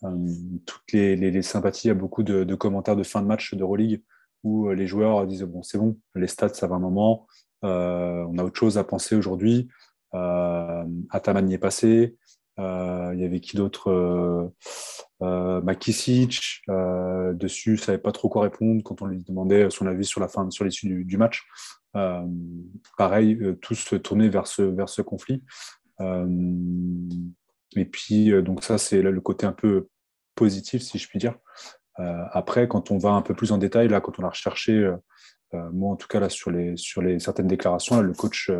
toutes 0.00 0.92
les, 0.92 1.42
sympathies, 1.42 1.88
il 1.88 1.88
y 1.88 1.90
a 1.90 1.94
beaucoup 1.94 2.22
de, 2.22 2.54
commentaires 2.54 2.96
de 2.96 3.02
fin 3.02 3.20
de 3.20 3.26
match 3.26 3.52
d'Euroleague 3.52 4.00
où 4.42 4.68
euh, 4.68 4.74
les 4.74 4.86
joueurs 4.86 5.26
disent 5.26 5.42
bon, 5.42 5.62
c'est 5.62 5.78
bon, 5.78 5.98
les 6.14 6.26
stats, 6.26 6.54
ça 6.54 6.66
va 6.66 6.76
un 6.76 6.80
moment, 6.80 7.26
euh, 7.64 8.24
on 8.28 8.38
a 8.38 8.44
autre 8.44 8.58
chose 8.58 8.78
à 8.78 8.84
penser 8.84 9.16
aujourd'hui. 9.16 9.68
Euh, 10.14 10.84
Ataman 11.10 11.48
y 11.50 11.54
est 11.54 11.58
passé. 11.58 12.16
Il 12.58 13.20
y 13.20 13.24
avait 13.24 13.40
qui 13.40 13.56
d'autre 13.56 14.50
Makisic. 15.20 16.62
dessus, 17.34 17.72
ne 17.72 17.76
savait 17.76 17.98
pas 17.98 18.12
trop 18.12 18.30
quoi 18.30 18.42
répondre 18.44 18.82
quand 18.82 19.02
on 19.02 19.06
lui 19.06 19.22
demandait 19.24 19.68
son 19.68 19.86
avis 19.86 20.06
sur 20.06 20.22
la 20.22 20.28
fin, 20.28 20.50
sur 20.50 20.64
l'issue 20.64 21.04
du, 21.04 21.16
match. 21.18 21.46
pareil, 22.96 23.38
tous 23.60 23.94
tournés 24.02 24.30
vers 24.30 24.46
ce, 24.46 24.62
vers 24.62 24.88
ce 24.88 25.02
conflit. 25.02 25.44
et 26.00 27.84
puis, 27.84 28.42
donc 28.42 28.64
ça, 28.64 28.78
c'est 28.78 29.02
le 29.02 29.20
côté 29.20 29.44
un 29.44 29.52
peu 29.52 29.88
positif, 30.34 30.80
si 30.80 30.96
je 30.96 31.08
puis 31.08 31.18
dire. 31.18 31.34
Après, 31.98 32.68
quand 32.68 32.90
on 32.90 32.98
va 32.98 33.10
un 33.10 33.22
peu 33.22 33.34
plus 33.34 33.52
en 33.52 33.58
détail, 33.58 33.88
là, 33.88 34.00
quand 34.00 34.18
on 34.18 34.24
a 34.24 34.28
recherché, 34.28 34.90
moi 35.52 35.92
en 35.92 35.96
tout 35.96 36.08
cas 36.08 36.20
là 36.20 36.28
sur 36.28 36.50
les 36.50 36.76
sur 36.76 37.00
les 37.00 37.18
certaines 37.18 37.46
déclarations, 37.46 38.00
le 38.00 38.12
coach, 38.12 38.50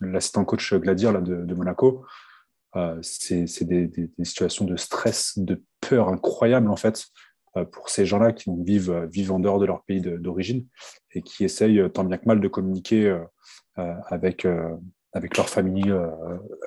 l'assistant 0.00 0.44
coach 0.44 0.72
Gladier 0.74 1.12
là, 1.12 1.20
de, 1.20 1.54
Monaco, 1.54 2.06
c'est 3.02 3.64
des, 3.64 3.86
des, 3.86 4.10
situations 4.24 4.64
de 4.64 4.76
stress, 4.76 5.38
de 5.38 5.62
peur 5.80 6.08
incroyable 6.08 6.70
en 6.70 6.76
fait 6.76 7.04
pour 7.72 7.90
ces 7.90 8.06
gens-là 8.06 8.32
qui 8.32 8.48
vivent, 8.64 9.08
vivent 9.12 9.32
en 9.32 9.40
dehors 9.40 9.58
de 9.58 9.66
leur 9.66 9.82
pays 9.82 10.00
d'origine 10.00 10.66
et 11.12 11.20
qui 11.20 11.44
essayent 11.44 11.82
tant 11.92 12.04
bien 12.04 12.16
que 12.16 12.26
mal 12.26 12.40
de 12.40 12.48
communiquer 12.48 13.14
avec, 13.76 14.46
avec 15.12 15.36
leur 15.36 15.48
famille 15.48 15.90
euh, 15.90 16.08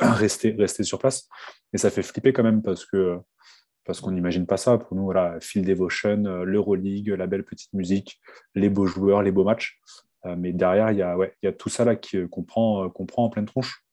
rester, 0.01 0.55
rester 0.57 0.83
sur 0.83 0.99
place. 0.99 1.27
Et 1.73 1.77
ça 1.77 1.89
fait 1.89 2.03
flipper 2.03 2.33
quand 2.33 2.43
même 2.43 2.61
parce 2.61 2.85
que 2.85 3.19
parce 3.85 4.01
qu'on 4.01 4.11
n'imagine 4.11 4.45
pas 4.45 4.57
ça. 4.57 4.77
Pour 4.77 4.95
nous, 4.95 5.03
voilà, 5.03 5.37
Phil 5.41 5.65
Devotion, 5.65 6.25
euh, 6.25 6.43
l'Euroleague, 6.43 7.09
la 7.09 7.27
belle 7.27 7.43
petite 7.43 7.73
musique, 7.73 8.19
les 8.55 8.69
beaux 8.69 8.87
joueurs, 8.87 9.21
les 9.21 9.31
beaux 9.31 9.43
matchs. 9.43 9.79
Euh, 10.25 10.35
mais 10.37 10.53
derrière, 10.53 10.91
il 10.91 10.97
y 10.97 11.47
a, 11.47 11.51
tout 11.51 11.69
ça 11.69 11.85
là 11.85 11.95
prend, 12.47 12.89
qu'on 12.89 13.05
prend 13.05 13.25
en 13.25 13.29
pleine 13.29 13.45
tronche. 13.45 13.83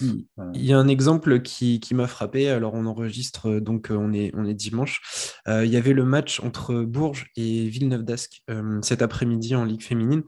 Il 0.00 0.64
y 0.64 0.72
a 0.72 0.78
un 0.78 0.88
exemple 0.88 1.40
qui, 1.42 1.80
m'a 1.92 2.06
frappé. 2.06 2.48
Alors, 2.48 2.74
on 2.74 2.86
enregistre, 2.86 3.48
euh, 3.48 3.60
donc 3.60 3.90
euh, 3.90 3.96
on 3.96 4.12
est, 4.12 4.30
on 4.34 4.44
est 4.44 4.54
dimanche. 4.54 5.00
Euh, 5.48 5.64
il 5.64 5.70
y 5.70 5.76
avait 5.76 5.92
le 5.92 6.04
match 6.04 6.40
entre 6.40 6.82
Bourges 6.82 7.26
et 7.36 7.66
Villeneuve 7.66 8.04
d'Ascq 8.04 8.42
cet 8.82 9.02
après-midi 9.02 9.54
en 9.54 9.64
Ligue 9.64 9.82
féminine. 9.82 10.22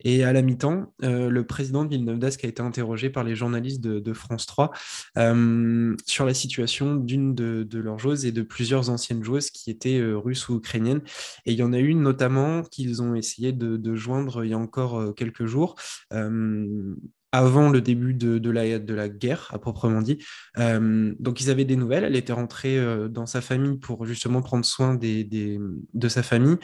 Et 0.00 0.24
à 0.24 0.32
la 0.32 0.42
mi-temps, 0.42 0.92
le 1.00 1.42
président 1.42 1.84
de 1.84 1.90
Villeneuve 1.90 2.18
d'Ascq 2.18 2.44
a 2.44 2.48
été 2.48 2.62
interrogé 2.62 3.10
par 3.10 3.24
les 3.24 3.34
journalistes 3.34 3.80
de, 3.80 4.12
France 4.12 4.46
3 4.46 4.70
sur 6.06 6.24
la 6.24 6.34
situation 6.34 6.96
d'une 6.96 7.34
de, 7.34 7.78
leurs 7.78 7.98
joueuses 7.98 8.24
et 8.24 8.32
de 8.32 8.42
plusieurs 8.42 8.90
anciennes 8.90 9.22
joueuses 9.22 9.50
qui 9.50 9.70
étaient 9.70 10.00
russes 10.00 10.48
ou 10.48 10.56
ukrainiennes. 10.56 11.02
Et 11.46 11.52
il 11.52 11.58
y 11.58 11.62
en 11.62 11.72
a 11.72 11.78
une 11.78 12.02
notamment 12.02 12.62
qu'ils 12.62 13.02
ont 13.02 13.14
essayé 13.14 13.52
de, 13.52 13.94
joindre 13.94 14.44
il 14.44 14.50
y 14.50 14.54
a 14.54 14.58
encore 14.58 15.14
quelques 15.14 15.46
jours 15.46 15.76
avant 17.32 17.68
le 17.68 17.80
début 17.80 18.14
de, 18.14 18.50
la, 18.50 18.78
de 18.78 19.06
guerre, 19.08 19.48
à 19.52 19.58
proprement 19.58 20.00
dit. 20.00 20.18
Euh, 20.58 21.14
donc, 21.18 21.40
ils 21.40 21.50
avaient 21.50 21.64
des 21.64 21.76
nouvelles. 21.76 22.04
Elle 22.04 22.16
était 22.16 22.32
rentrée 22.32 22.78
euh, 22.78 23.08
dans 23.08 23.26
sa 23.26 23.40
famille 23.40 23.78
pour 23.78 24.06
justement 24.06 24.42
prendre 24.42 24.64
soin 24.64 24.94
de 24.94 26.08
sa 26.08 26.22
famille. 26.22 26.56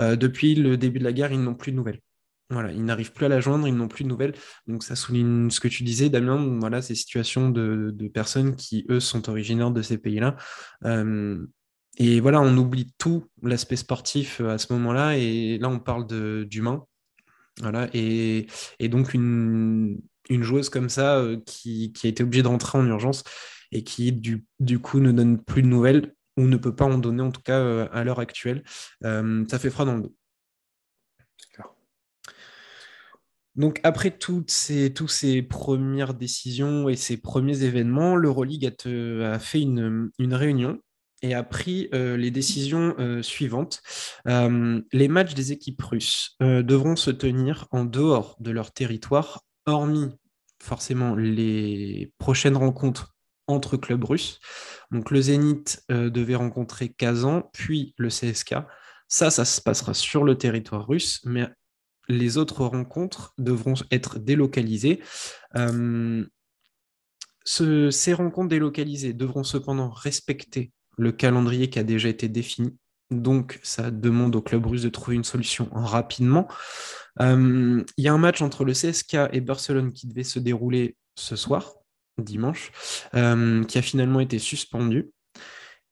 Euh, 0.00 0.16
depuis 0.16 0.54
le 0.54 0.76
début 0.76 0.98
de 0.98 1.04
la 1.04 1.12
guerre, 1.12 1.32
ils 1.32 1.42
n'ont 1.42 1.54
plus 1.54 1.72
de 1.72 1.76
nouvelles. 1.76 2.00
Voilà, 2.50 2.72
ils 2.72 2.84
n'arrivent 2.84 3.12
plus 3.12 3.26
à 3.26 3.28
la 3.28 3.40
joindre, 3.40 3.68
ils 3.68 3.74
n'ont 3.74 3.88
plus 3.88 4.02
de 4.04 4.08
nouvelles. 4.08 4.34
Donc, 4.66 4.82
ça 4.82 4.96
souligne 4.96 5.50
ce 5.50 5.60
que 5.60 5.68
tu 5.68 5.84
disais, 5.84 6.10
Damien. 6.10 6.58
Voilà, 6.58 6.82
ces 6.82 6.96
situations 6.96 7.48
de, 7.48 7.94
personnes 8.12 8.56
qui, 8.56 8.84
eux, 8.90 9.00
sont 9.00 9.28
originaires 9.30 9.70
de 9.70 9.82
ces 9.82 9.98
pays-là. 9.98 10.36
et 11.98 12.20
voilà, 12.20 12.40
on 12.40 12.56
oublie 12.56 12.92
tout 12.98 13.24
l'aspect 13.42 13.76
sportif 13.76 14.40
à 14.40 14.58
ce 14.58 14.72
moment-là. 14.72 15.16
Et 15.16 15.58
là, 15.58 15.68
on 15.68 15.78
parle 15.78 16.06
d'humain. 16.46 16.84
Voilà, 17.62 17.88
et, 17.92 18.46
et, 18.78 18.88
donc 18.88 19.12
une, 19.12 20.00
une 20.30 20.42
joueuse 20.42 20.70
comme 20.70 20.88
ça 20.88 21.18
euh, 21.18 21.38
qui, 21.44 21.92
a 22.04 22.08
été 22.08 22.22
obligée 22.22 22.42
de 22.42 22.48
rentrer 22.48 22.78
en 22.78 22.86
urgence 22.86 23.22
et 23.70 23.84
qui, 23.84 24.12
du, 24.12 24.46
du, 24.60 24.78
coup, 24.78 24.98
ne 25.00 25.12
donne 25.12 25.42
plus 25.42 25.62
de 25.62 25.66
nouvelles 25.66 26.14
ou 26.36 26.46
ne 26.46 26.56
peut 26.56 26.74
pas 26.74 26.86
en 26.86 26.96
donner, 26.98 27.22
en 27.22 27.30
tout 27.30 27.42
cas 27.42 27.58
euh, 27.58 27.88
à 27.92 28.02
l'heure 28.04 28.20
actuelle. 28.20 28.62
Euh, 29.04 29.44
ça 29.50 29.58
fait 29.58 29.70
froid 29.70 29.84
dans 29.84 29.96
le 29.96 30.02
dos. 30.02 30.14
Donc 33.56 33.80
après 33.82 34.16
toutes 34.16 34.50
ces, 34.50 34.94
toutes 34.94 35.10
ces 35.10 35.42
premières 35.42 36.14
décisions 36.14 36.88
et 36.88 36.96
ces 36.96 37.16
premiers 37.16 37.62
événements, 37.64 38.16
l'Euroleague 38.16 38.64
a, 38.64 39.34
a, 39.34 39.38
fait 39.38 39.60
une, 39.60 40.10
une, 40.18 40.34
réunion 40.34 40.80
et 41.22 41.34
a 41.34 41.42
pris 41.42 41.88
les 41.92 42.30
décisions 42.30 42.94
suivantes. 43.22 43.82
les 44.26 45.08
matchs 45.08 45.34
des 45.34 45.52
équipes 45.52 45.82
russes 45.82 46.36
devront 46.40 46.96
se 46.96 47.10
tenir 47.10 47.66
en 47.70 47.84
dehors 47.84 48.36
de 48.40 48.50
leur 48.50 48.72
territoire, 48.72 49.44
hormis 49.66 50.10
forcément 50.62 51.14
les 51.14 52.12
prochaines 52.18 52.56
rencontres 52.56 53.14
entre 53.46 53.76
clubs 53.76 54.04
russes. 54.04 54.38
Donc 54.90 55.10
le 55.10 55.20
Zénith 55.20 55.82
euh, 55.90 56.10
devait 56.10 56.34
rencontrer 56.34 56.90
Kazan, 56.90 57.42
puis 57.52 57.94
le 57.96 58.08
CSK. 58.08 58.56
Ça, 59.08 59.30
ça 59.30 59.44
se 59.44 59.60
passera 59.60 59.94
sur 59.94 60.24
le 60.24 60.36
territoire 60.38 60.86
russe, 60.86 61.20
mais 61.24 61.48
les 62.08 62.38
autres 62.38 62.64
rencontres 62.64 63.34
devront 63.38 63.74
être 63.90 64.18
délocalisées. 64.18 65.02
Euh, 65.56 66.24
ces 67.44 68.12
rencontres 68.12 68.48
délocalisées 68.48 69.12
devront 69.12 69.42
cependant 69.42 69.90
respecter 69.90 70.72
le 70.98 71.12
calendrier 71.12 71.70
qui 71.70 71.78
a 71.78 71.84
déjà 71.84 72.08
été 72.08 72.28
défini. 72.28 72.76
Donc, 73.10 73.58
ça 73.62 73.90
demande 73.90 74.36
au 74.36 74.42
club 74.42 74.66
russe 74.66 74.82
de 74.82 74.88
trouver 74.88 75.16
une 75.16 75.24
solution 75.24 75.68
rapidement. 75.72 76.46
Euh, 77.20 77.82
il 77.96 78.04
y 78.04 78.08
a 78.08 78.12
un 78.12 78.18
match 78.18 78.40
entre 78.40 78.64
le 78.64 78.72
CSK 78.72 79.16
et 79.32 79.40
Barcelone 79.40 79.92
qui 79.92 80.06
devait 80.06 80.24
se 80.24 80.38
dérouler 80.38 80.96
ce 81.16 81.34
soir, 81.34 81.74
dimanche, 82.18 82.70
euh, 83.14 83.64
qui 83.64 83.78
a 83.78 83.82
finalement 83.82 84.20
été 84.20 84.38
suspendu. 84.38 85.10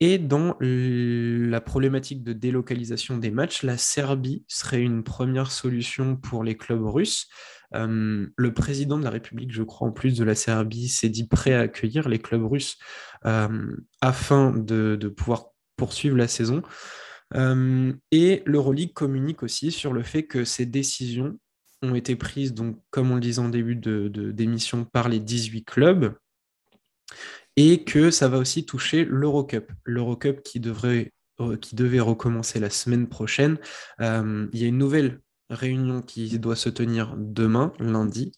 Et 0.00 0.19
dans 0.19 0.57
la 0.61 1.61
problématique 1.61 2.23
de 2.23 2.33
délocalisation 2.33 3.19
des 3.19 3.33
matchs, 3.33 3.64
la 3.64 3.76
Serbie 3.76 4.45
serait 4.47 4.81
une 4.81 5.02
première 5.02 5.50
solution 5.50 6.14
pour 6.14 6.45
les 6.45 6.57
clubs 6.57 6.87
russes. 6.87 7.26
Euh, 7.75 8.26
le 8.37 8.55
président 8.55 8.97
de 8.99 9.05
la 9.05 9.11
République, 9.11 9.52
je 9.52 9.62
crois, 9.62 9.88
en 9.88 9.90
plus 9.90 10.17
de 10.17 10.25
la 10.25 10.37
Serbie, 10.37 10.88
s'est 10.88 11.09
dit 11.09 11.26
prêt 11.26 11.52
à 11.52 11.61
accueillir 11.61 12.09
les 12.09 12.21
clubs 12.21 12.47
russes 12.47 12.78
afin 13.23 14.53
de, 14.53 15.09
pouvoir 15.17 15.47
poursuivre 15.77 16.17
la 16.17 16.29
saison. 16.29 16.63
Euh, 17.35 17.93
et 18.11 18.43
l'Euroleague 18.47 18.93
communique 18.93 19.43
aussi 19.43 19.71
sur 19.71 19.93
le 19.93 20.03
fait 20.03 20.25
que 20.25 20.45
ces 20.45 20.67
décisions 20.67 21.39
ont 21.83 21.95
été 21.95 22.17
prises, 22.17 22.55
donc, 22.55 22.81
comme 22.91 23.11
on 23.11 23.15
le 23.15 23.21
disait 23.21 23.41
en 23.41 23.49
début 23.49 23.77
de, 23.77 24.09
d'émission, 24.09 24.85
par 24.85 25.09
les 25.09 25.21
18 25.21 25.65
clubs, 25.65 26.15
et 27.57 27.85
que 27.85 28.11
ça 28.11 28.29
va 28.29 28.39
aussi 28.39 28.67
toucher 28.67 29.05
l'Eurocup. 29.05 29.71
L'Eurocup 29.85 30.43
qui, 30.43 30.61
devrait, 30.61 31.13
euh, 31.41 31.57
qui 31.57 31.77
devait 31.77 32.01
recommencer 32.01 32.61
la 32.61 32.71
semaine 32.71 33.09
prochaine. 33.09 33.59
Euh, 34.01 34.49
il 34.53 34.61
y 34.61 34.65
a 34.65 34.69
une 34.69 34.79
nouvelle 34.79 35.21
réunion 35.50 36.02
qui 36.02 36.38
doit 36.38 36.57
se 36.57 36.69
tenir 36.69 37.14
demain, 37.17 37.73
lundi, 37.78 38.33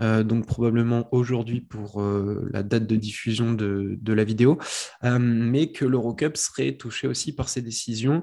euh, 0.00 0.22
donc 0.22 0.46
probablement 0.46 1.08
aujourd'hui 1.12 1.60
pour 1.60 2.02
euh, 2.02 2.48
la 2.52 2.62
date 2.62 2.86
de 2.86 2.96
diffusion 2.96 3.52
de, 3.52 4.12
la 4.12 4.24
vidéo, 4.24 4.58
euh, 5.04 5.18
mais 5.20 5.72
que 5.72 5.84
l'Eurocup 5.84 6.36
serait 6.36 6.76
touché 6.76 7.06
aussi 7.06 7.34
par 7.34 7.48
ces 7.48 7.62
décisions. 7.62 8.22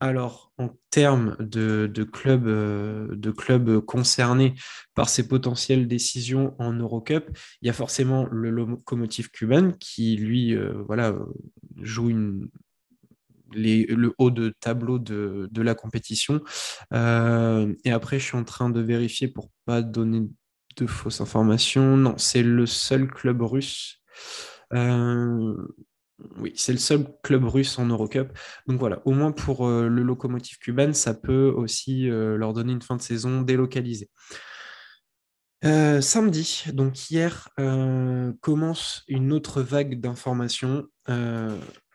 alors, 0.00 0.52
en 0.58 0.76
termes 0.90 1.36
de, 1.38 1.86
clubs 3.32 3.80
concernés 3.84 4.54
par 4.94 5.08
ces 5.08 5.26
potentielles 5.26 5.88
décisions 5.88 6.54
en 6.58 6.72
Eurocup, 6.72 7.30
il 7.62 7.66
y 7.66 7.70
a 7.70 7.72
forcément 7.72 8.26
le 8.30 8.50
locomotive 8.50 9.30
cubain 9.30 9.72
qui, 9.78 10.16
lui, 10.16 10.56
voilà, 10.86 11.16
joue 11.80 12.10
une, 12.10 12.48
le 13.52 14.12
haut 14.18 14.30
de 14.30 14.54
tableau 14.60 14.98
de, 14.98 15.48
la 15.62 15.74
compétition. 15.74 16.40
Euh, 16.92 17.74
et 17.84 17.92
après, 17.92 18.18
je 18.18 18.24
suis 18.24 18.36
en 18.36 18.44
train 18.44 18.70
de 18.70 18.80
vérifier 18.80 19.28
pour 19.28 19.50
pas 19.64 19.82
donner 19.82 20.28
de 20.76 20.86
fausses 20.86 21.20
informations. 21.20 21.96
Non, 21.96 22.14
c'est 22.16 22.42
le 22.42 22.66
seul 22.66 23.08
club 23.08 23.42
russe. 23.42 23.98
Euh, 24.72 25.56
oui, 26.36 26.52
c'est 26.54 26.72
le 26.72 26.78
seul 26.78 27.06
club 27.22 27.44
russe 27.44 27.78
en 27.78 27.86
Eurocup. 27.86 28.36
Donc 28.66 28.78
voilà, 28.78 29.00
au 29.04 29.12
moins 29.12 29.32
pour 29.32 29.66
euh, 29.66 29.88
le 29.88 30.02
locomotive 30.02 30.58
cubain, 30.58 30.92
ça 30.92 31.14
peut 31.14 31.52
aussi 31.54 32.06
leur 32.08 32.52
donner 32.52 32.72
une 32.72 32.82
fin 32.82 32.96
de 32.96 33.02
saison 33.02 33.42
délocalisée. 33.42 34.10
samedi, 35.62 36.64
donc 36.72 37.10
hier, 37.10 37.48
commence 38.40 39.02
une 39.08 39.32
autre 39.32 39.62
vague 39.62 40.00
d'informations 40.00 40.86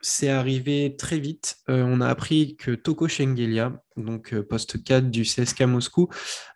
c'est 0.05 0.29
arrivé 0.29 0.95
très 0.97 1.17
vite. 1.17 1.57
Euh, 1.67 1.83
on 1.83 2.00
a 2.00 2.07
appris 2.07 2.55
que 2.57 2.71
Toko 2.71 3.07
Shengelia, 3.07 3.81
donc 3.97 4.33
euh, 4.33 4.43
poste 4.43 4.83
4 4.83 5.09
du 5.09 5.24
CSK 5.24 5.62
Moscou, 5.62 6.09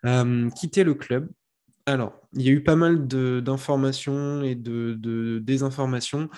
euh, 0.06 0.48
quittait 0.50 0.84
le 0.84 0.94
club. 0.94 1.28
Alors, 1.84 2.12
il 2.34 2.42
y 2.42 2.48
a 2.48 2.52
eu 2.52 2.62
pas 2.62 2.76
mal 2.76 3.08
d'informations 3.08 4.44
et 4.44 4.54
de, 4.54 5.40
désinformations. 5.42 6.30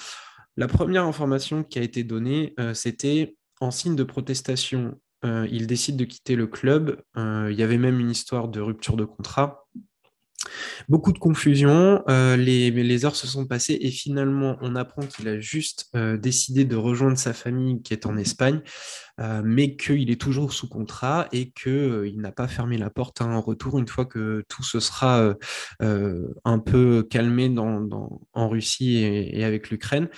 La 0.57 0.69
première 0.69 1.05
information 1.05 1.65
qui 1.65 1.79
a 1.79 1.83
été 1.83 2.05
donnée, 2.05 2.55
c'était 2.73 3.37
en 3.61 3.71
signe 3.71 3.97
de 3.97 4.05
protestation. 4.05 4.99
il 5.25 5.67
décide 5.67 5.97
de 5.97 6.05
quitter 6.05 6.37
le 6.37 6.47
club. 6.47 7.03
il 7.17 7.55
y 7.55 7.63
avait 7.63 7.77
même 7.77 8.01
une 8.01 8.11
histoire 8.11 8.49
de 8.49 8.61
rupture 8.61 8.97
de 8.97 9.05
contrat. 9.05 9.62
Beaucoup 10.89 11.13
de 11.13 11.19
confusion, 11.19 12.03
euh, 12.09 12.37
les, 12.37 13.05
heures 13.05 13.17
se 13.17 13.27
sont 13.27 13.47
passées 13.47 13.79
et 13.81 13.91
finalement 13.91 14.57
on 14.61 14.77
apprend 14.77 15.03
qu'il 15.03 15.29
a 15.29 15.39
juste 15.39 15.89
euh, 15.95 16.17
décidé 16.17 16.65
de 16.65 16.77
rejoindre 16.77 17.17
sa 17.17 17.33
famille 17.33 17.83
qui 17.83 17.93
est 17.95 18.07
en 18.07 18.17
Espagne, 18.17 18.61
euh, 19.21 19.43
mais 19.45 19.77
qu'il 19.77 20.11
est 20.11 20.21
toujours 20.21 20.53
sous 20.53 20.69
contrat 20.69 21.29
et 21.33 21.51
qu'il 21.51 22.21
n'a 22.21 22.33
pas 22.33 22.49
fermé 22.49 22.77
la 22.77 22.91
porte 22.91 23.21
à 23.21 23.25
un 23.25 23.39
retour 23.39 23.79
une 23.79 23.89
fois 23.89 24.05
que 24.05 24.45
tout 24.49 24.63
se 24.63 24.81
sera 24.81 25.35
un 25.81 26.59
peu 26.59 27.07
calmé 27.09 27.53
en 27.59 28.49
Russie 28.49 28.99
et 28.99 29.45
avec 29.45 29.71
l'Ukraine. 29.71 30.09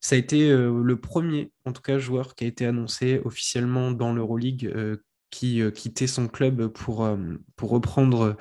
Ça 0.00 0.14
a 0.14 0.18
été 0.18 0.50
le 0.50 0.96
premier, 0.96 1.52
en 1.64 1.72
tout 1.72 1.82
cas, 1.82 1.98
joueur 1.98 2.34
qui 2.34 2.44
a 2.44 2.46
été 2.46 2.66
annoncé 2.66 3.20
officiellement 3.24 3.90
dans 3.90 4.12
l'Euroleague 4.12 4.98
qui 5.30 5.62
quittait 5.72 6.06
son 6.06 6.28
club 6.28 6.68
pour 6.68 7.06
reprendre 7.60 8.36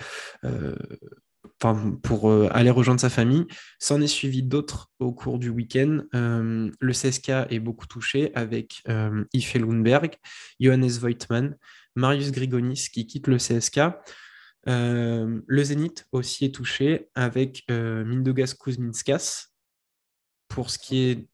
pour 1.59 2.31
aller 2.51 2.69
rejoindre 2.69 3.01
sa 3.01 3.09
famille. 3.09 3.45
S'en 3.79 4.01
est 4.01 4.07
suivi 4.07 4.43
d'autres 4.43 4.89
au 4.99 5.11
cours 5.11 5.39
du 5.39 5.49
week-end. 5.49 6.03
le 6.13 6.91
CSK 6.91 7.29
est 7.49 7.59
beaucoup 7.59 7.87
touché 7.87 8.31
avec 8.35 8.81
euh, 8.87 9.25
Ife 9.33 9.53
Lundberg, 9.55 10.15
Johannes 10.59 10.97
Voigtmann, 10.99 11.57
Marius 11.95 12.31
Grigonis 12.31 12.87
qui 12.93 13.07
quitte 13.07 13.27
le 13.27 13.37
CSK. 13.37 13.79
le 14.65 15.63
Zénith 15.63 16.07
aussi 16.11 16.45
est 16.45 16.55
touché 16.55 17.09
avec 17.15 17.65
Mindogas 17.69 18.55
Kuzminskas 18.59 19.47
pour 20.47 20.69
ce 20.69 20.79
qui 20.79 21.01
est 21.09 21.27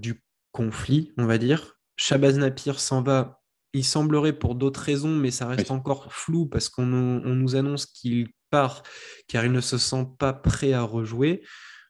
du 0.00 0.22
conflit, 0.52 1.12
on 1.18 1.26
va 1.26 1.38
dire. 1.38 1.76
Shabazz 1.96 2.38
Napir 2.38 2.80
s'en 2.80 3.02
va 3.02 3.40
il 3.72 3.84
semblerait 3.84 4.32
pour 4.32 4.54
d'autres 4.54 4.80
raisons, 4.80 5.14
mais 5.14 5.30
ça 5.30 5.46
reste 5.46 5.70
encore 5.70 6.12
flou 6.12 6.46
parce 6.46 6.68
qu'on 6.68 6.86
nous 6.86 7.56
annonce 7.56 7.86
qu'il 7.86 8.28
part 8.50 8.82
car 9.28 9.44
il 9.44 9.52
ne 9.52 9.60
se 9.60 9.78
sent 9.78 10.06
pas 10.18 10.32
prêt 10.32 10.72
à 10.72 10.82
rejouer. 10.82 11.42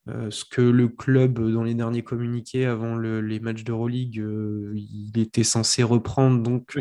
Euh, 0.08 0.30
ce 0.30 0.44
que 0.44 0.62
le 0.62 0.88
club, 0.88 1.38
dans 1.52 1.62
les 1.62 1.74
derniers 1.74 2.02
communiqués 2.02 2.66
avant 2.66 2.96
les 2.96 3.40
matchs 3.40 3.64
d'Euroleague, 3.64 4.18
euh, 4.18 4.72
il 4.74 5.18
était 5.18 5.44
censé 5.44 5.82
reprendre. 5.82 6.42
Donc 6.42 6.78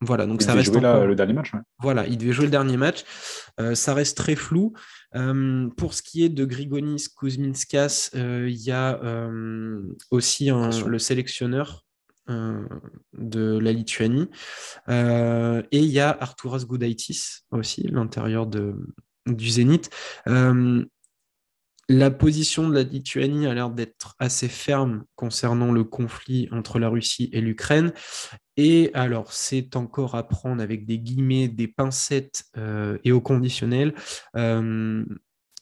voilà, 0.00 0.26
donc 0.26 0.40
il 0.40 0.44
ça 0.44 0.54
reste 0.54 0.72
jouer 0.72 0.80
le 0.80 1.14
dernier 1.14 1.34
match. 1.34 1.52
Voilà, 1.78 2.06
il 2.06 2.18
devait 2.18 2.32
jouer 2.32 2.46
le 2.46 2.50
dernier 2.50 2.76
match. 2.76 3.04
Euh, 3.60 3.74
ça 3.74 3.94
reste 3.94 4.16
très 4.16 4.36
flou. 4.36 4.72
pour 5.76 5.94
ce 5.94 6.02
qui 6.02 6.24
est 6.24 6.30
de 6.30 6.44
Grigonis 6.44 7.06
Kuzminskas, 7.16 8.10
il 8.14 8.56
y 8.56 8.70
a 8.70 9.28
aussi 10.10 10.50
le 10.50 10.98
sélectionneur 10.98 11.84
de 12.28 13.58
la 13.58 13.72
Lituanie. 13.72 14.28
et 14.88 15.78
il 15.78 15.90
y 15.90 16.00
a 16.00 16.10
Arturas 16.10 16.64
Gudaitis 16.66 17.42
aussi, 17.50 17.82
l'intérieur 17.82 18.46
de, 18.46 18.74
du 19.26 19.50
Zénith. 19.50 19.90
Euh, 20.28 20.84
la 21.88 22.10
position 22.10 22.68
de 22.68 22.74
la 22.74 22.84
Lituanie 22.84 23.46
a 23.46 23.54
l'air 23.54 23.70
d'être 23.70 24.14
assez 24.18 24.48
ferme 24.48 25.04
concernant 25.16 25.72
le 25.72 25.84
conflit 25.84 26.48
entre 26.52 26.78
la 26.78 26.88
Russie 26.88 27.28
et 27.32 27.40
l'Ukraine. 27.40 27.92
Et 28.56 28.90
alors, 28.94 29.32
c'est 29.32 29.76
encore 29.76 30.14
à 30.14 30.26
prendre 30.26 30.62
avec 30.62 30.86
des 30.86 30.98
guillemets, 30.98 31.48
des 31.48 31.68
pincettes 31.68 32.44
euh, 32.56 32.98
et 33.04 33.12
au 33.12 33.20
conditionnel. 33.20 33.94
Euh, 34.36 35.04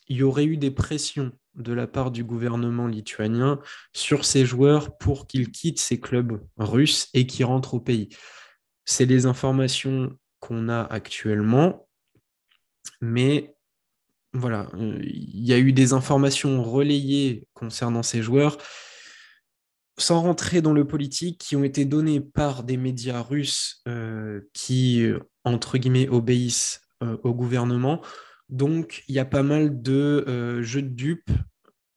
il 0.08 0.16
y 0.16 0.22
aurait 0.22 0.44
eu 0.44 0.56
des 0.56 0.70
pressions 0.70 1.32
de 1.54 1.72
la 1.72 1.86
part 1.86 2.10
du 2.10 2.22
gouvernement 2.22 2.86
lituanien 2.86 3.58
sur 3.92 4.24
ces 4.24 4.44
joueurs 4.44 4.96
pour 4.98 5.26
qu'ils 5.26 5.50
quittent 5.50 5.80
ces 5.80 6.00
clubs 6.00 6.40
russes 6.58 7.08
et 7.14 7.26
qu'ils 7.26 7.44
rentrent 7.44 7.74
au 7.74 7.80
pays. 7.80 8.08
C'est 8.84 9.06
les 9.06 9.26
informations 9.26 10.16
qu'on 10.38 10.68
a 10.68 10.82
actuellement. 10.82 11.88
Mais 13.00 13.54
voilà, 14.32 14.68
euh, 14.74 14.98
il 15.02 15.44
y 15.44 15.52
a 15.52 15.58
eu 15.58 15.72
des 15.72 15.92
informations 15.92 16.62
relayées 16.62 17.48
concernant 17.54 18.02
ces 18.02 18.22
joueurs, 18.22 18.58
sans 19.98 20.20
rentrer 20.22 20.62
dans 20.62 20.72
le 20.72 20.86
politique, 20.86 21.38
qui 21.38 21.56
ont 21.56 21.64
été 21.64 21.84
données 21.84 22.20
par 22.20 22.62
des 22.62 22.76
médias 22.76 23.22
russes 23.22 23.82
euh, 23.88 24.40
qui, 24.52 25.04
entre 25.44 25.78
guillemets, 25.78 26.08
obéissent 26.08 26.80
euh, 27.02 27.16
au 27.24 27.34
gouvernement. 27.34 28.02
Donc, 28.48 29.04
il 29.08 29.14
y 29.14 29.18
a 29.18 29.24
pas 29.24 29.42
mal 29.42 29.82
de 29.82 30.60
jeux 30.62 30.82
de 30.82 30.88
dupes. 30.88 31.30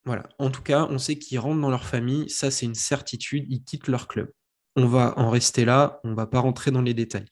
Voilà. 0.05 0.23
En 0.37 0.51
tout 0.51 0.61
cas, 0.61 0.87
on 0.89 0.97
sait 0.97 1.17
qu'ils 1.17 1.39
rentrent 1.39 1.61
dans 1.61 1.69
leur 1.69 1.85
famille. 1.85 2.29
Ça, 2.29 2.51
c'est 2.51 2.65
une 2.65 2.75
certitude. 2.75 3.45
Ils 3.49 3.63
quittent 3.63 3.87
leur 3.87 4.07
club. 4.07 4.31
On 4.75 4.85
va 4.85 5.17
en 5.17 5.29
rester 5.29 5.65
là. 5.65 5.99
On 6.03 6.09
ne 6.09 6.15
va 6.15 6.27
pas 6.27 6.39
rentrer 6.39 6.71
dans 6.71 6.81
les 6.81 6.93
détails. 6.93 7.25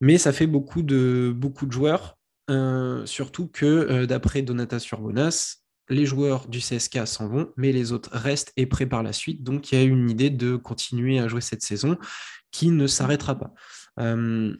Mais 0.00 0.18
ça 0.18 0.32
fait 0.32 0.48
beaucoup 0.48 0.82
de 0.82 1.36
joueurs 1.70 2.16
euh, 2.50 3.06
surtout 3.06 3.48
que, 3.48 3.64
euh, 3.64 4.06
d'après 4.06 4.42
Donata 4.42 4.78
Surbonas, 4.78 5.56
les 5.88 6.06
joueurs 6.06 6.48
du 6.48 6.58
CSK 6.58 7.06
s'en 7.06 7.28
vont, 7.28 7.52
mais 7.56 7.72
les 7.72 7.92
autres 7.92 8.10
restent 8.12 8.52
et 8.56 8.66
préparent 8.66 9.02
la 9.02 9.12
suite. 9.12 9.42
Donc, 9.42 9.72
il 9.72 9.78
y 9.78 9.80
a 9.80 9.84
une 9.84 10.10
idée 10.10 10.30
de 10.30 10.56
continuer 10.56 11.18
à 11.18 11.28
jouer 11.28 11.40
cette 11.40 11.62
saison 11.62 11.96
qui 12.50 12.70
ne 12.70 12.86
s'arrêtera 12.86 13.38
pas. 13.38 13.54
Euh, 14.00 14.54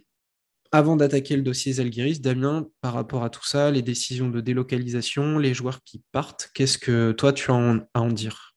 avant 0.72 0.96
d'attaquer 0.96 1.36
le 1.36 1.42
dossier 1.42 1.74
Zalgiris, 1.74 2.20
Damien, 2.20 2.66
par 2.80 2.94
rapport 2.94 3.22
à 3.22 3.30
tout 3.30 3.44
ça, 3.44 3.70
les 3.70 3.82
décisions 3.82 4.28
de 4.28 4.40
délocalisation, 4.40 5.38
les 5.38 5.54
joueurs 5.54 5.82
qui 5.84 6.02
partent, 6.10 6.50
qu'est-ce 6.54 6.78
que 6.78 7.12
toi 7.12 7.32
tu 7.32 7.50
as 7.50 7.84
à 7.94 8.00
en 8.00 8.08
dire? 8.08 8.54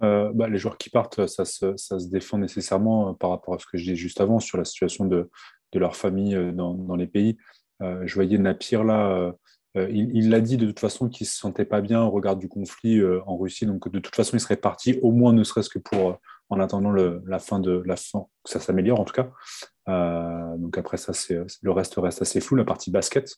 Bah, 0.00 0.48
les 0.48 0.56
joueurs 0.56 0.78
qui 0.78 0.88
partent, 0.88 1.26
ça 1.26 1.44
se, 1.44 2.08
défend 2.08 2.38
nécessairement 2.38 3.12
par 3.12 3.28
rapport 3.28 3.52
à 3.52 3.58
ce 3.58 3.66
que 3.66 3.76
je 3.76 3.82
disais 3.82 3.96
juste 3.96 4.22
avant 4.22 4.40
sur 4.40 4.56
la 4.56 4.64
situation 4.64 5.04
de, 5.04 5.28
leur 5.74 5.94
famille 5.94 6.34
dans 6.54 6.96
les 6.96 7.06
pays. 7.06 7.36
Euh, 7.82 8.02
je 8.06 8.14
voyais 8.14 8.38
Napier 8.38 8.82
là, 8.84 9.10
euh, 9.10 9.32
euh, 9.76 9.88
il 9.90 10.30
l'a 10.30 10.40
dit 10.40 10.56
de 10.56 10.66
toute 10.66 10.80
façon 10.80 11.08
qu'il 11.08 11.24
ne 11.24 11.28
se 11.28 11.38
sentait 11.38 11.64
pas 11.64 11.80
bien 11.80 12.02
au 12.02 12.10
regard 12.10 12.36
du 12.36 12.48
conflit 12.48 13.00
en 13.26 13.36
Russie, 13.36 13.66
donc 13.66 13.88
de 13.88 13.98
toute 13.98 14.16
façon 14.16 14.36
il 14.36 14.40
serait 14.40 14.56
parti, 14.56 14.98
au 15.02 15.12
moins 15.12 15.32
ne 15.32 15.44
serait-ce 15.44 15.68
que 15.68 15.78
pour, 15.78 16.18
en 16.48 16.60
attendant 16.60 16.90
la 16.90 17.38
fin 17.38 17.60
de 17.60 17.82
la 17.86 17.96
fin, 17.96 18.26
que 18.44 18.50
ça 18.50 18.58
s'améliore 18.58 18.98
en 19.00 19.04
tout 19.04 19.14
cas. 19.14 19.30
donc 20.56 20.76
après 20.76 20.96
ça, 20.96 21.12
le 21.62 21.70
reste 21.70 21.94
reste 21.96 22.22
assez 22.22 22.40
flou, 22.40 22.56
la 22.56 22.64
partie 22.64 22.90
basket. 22.90 23.36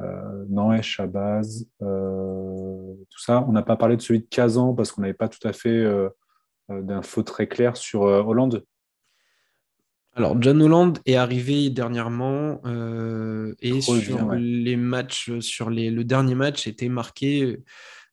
Euh, 0.00 0.44
non, 0.48 0.80
Shabazz, 0.80 1.66
tout 1.80 3.18
ça. 3.18 3.44
On 3.46 3.52
n'a 3.52 3.62
pas 3.62 3.76
parlé 3.76 3.96
de 3.96 4.00
celui 4.00 4.20
de 4.20 4.26
Kazan 4.26 4.74
parce 4.74 4.90
qu'on 4.90 5.02
n'avait 5.02 5.12
pas 5.12 5.28
tout 5.28 5.46
à 5.46 5.52
fait 5.52 5.84
d'infos 6.70 7.24
très 7.24 7.46
claires 7.46 7.76
sur 7.76 8.02
Hollande. 8.02 8.64
Alors, 10.18 10.36
John 10.42 10.60
Holland 10.60 10.98
est 11.06 11.14
arrivé 11.14 11.70
dernièrement 11.70 12.60
euh, 12.64 13.54
et 13.60 13.80
sur 13.80 14.32
les 14.32 14.74
matchs, 14.74 15.38
sur 15.38 15.70
les, 15.70 15.92
le 15.92 16.02
dernier 16.02 16.34
match 16.34 16.66
était 16.66 16.88
marqué 16.88 17.62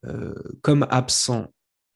euh, 0.05 0.35
comme 0.61 0.85
absent. 0.91 1.47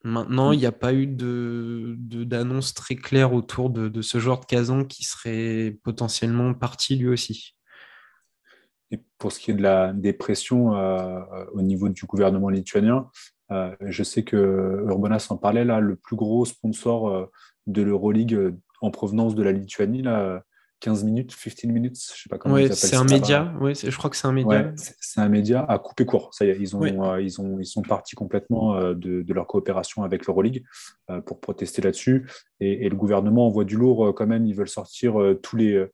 Maintenant, 0.04 0.52
il 0.52 0.58
n'y 0.58 0.66
a 0.66 0.72
pas 0.72 0.96
eu 0.96 1.06
d'annonce 1.06 2.74
de, 2.74 2.76
très 2.76 2.96
claire 2.96 3.34
autour 3.34 3.70
de, 3.70 4.02
ce 4.02 4.18
genre 4.18 4.40
de 4.40 4.46
Kazan 4.46 4.84
qui 4.86 5.04
serait 5.04 5.78
potentiellement 5.84 6.56
parti 6.56 6.96
lui 6.96 7.10
aussi. 7.10 7.56
Et 8.90 9.00
pour 9.20 9.32
ce 9.32 9.40
qui 9.40 9.52
est 9.52 9.56
de 9.56 9.62
la 9.62 9.94
dépression 9.94 10.76
euh, 10.76 11.20
au 11.54 11.62
niveau 11.62 11.88
du 11.88 12.06
gouvernement 12.06 12.50
lituanien, 12.50 13.12
je 13.52 14.04
sais 14.04 14.24
que 14.24 14.84
Urbanas 14.88 15.28
en 15.30 15.38
parlait 15.38 15.66
là, 15.66 15.80
le 15.80 15.96
plus 15.96 16.16
gros 16.16 16.46
sponsor 16.46 17.30
de 17.68 17.82
l'Euroleague 17.84 18.56
en 18.82 18.92
provenance 18.92 19.36
de 19.36 19.44
la 19.44 19.52
Lituanie, 19.52 20.02
là, 20.02 20.44
15 20.82 21.04
minutes, 21.04 21.36
15 21.36 21.66
minutes, 21.66 21.98
je 22.16 22.24
sais 22.24 22.30
pas 22.30 22.38
comment 22.38 22.56
ouais, 22.56 22.72
C'est 22.72 22.96
un 22.96 23.04
média, 23.04 23.54
ouais, 23.60 23.74
je 23.76 23.96
crois 23.98 24.10
que 24.10 24.16
c'est 24.16 24.28
un 24.28 24.32
média. 24.32 24.72
c'est 24.76 25.20
un 25.20 25.28
média 25.28 25.66
à 25.68 25.78
couper 25.78 26.06
court. 26.06 26.34
Ça 26.34 26.46
y 26.46 26.50
est, 26.50 26.58
ils, 26.60 26.76
ont, 26.76 26.84
euh, 26.84 27.22
ils, 27.22 27.42
ont, 27.42 27.60
ils 27.60 27.66
sont 27.66 27.82
partis 27.82 28.16
complètement 28.16 28.76
euh, 28.76 28.94
de, 28.94 29.34
leur 29.34 29.46
coopération 29.48 30.04
avec 30.04 30.26
l'Euroleague 30.26 30.64
euh, 31.10 31.22
pour 31.22 31.42
protester 31.42 31.82
là-dessus. 31.82 32.30
Et, 32.60 32.88
le 32.88 32.96
gouvernement 32.96 33.48
envoie 33.48 33.66
du 33.66 33.76
lourd 33.76 34.14
quand 34.16 34.28
même. 34.28 34.46
Ils 34.46 34.56
veulent 34.56 34.70
sortir 34.70 35.16
tous, 35.44 35.58
les, 35.58 35.86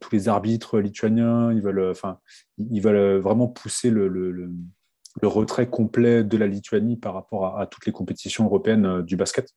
tous 0.00 0.10
les 0.12 0.28
arbitres 0.28 0.80
lituaniens. 0.80 1.52
Ils 1.52 1.62
veulent, 1.62 1.90
enfin, 1.90 2.18
ils 2.58 2.80
veulent 2.80 3.20
vraiment 3.20 3.48
pousser 3.48 3.90
le, 3.90 4.08
le, 4.08 4.32
le, 4.32 5.28
retrait 5.28 5.68
complet 5.70 6.22
de 6.24 6.36
la 6.36 6.46
Lituanie 6.46 6.96
par 6.96 7.14
rapport 7.14 7.58
à 7.58 7.66
toutes 7.66 7.86
les 7.86 7.92
compétitions 7.92 8.44
européennes 8.44 9.02
du 9.02 9.16
basket. 9.16 9.48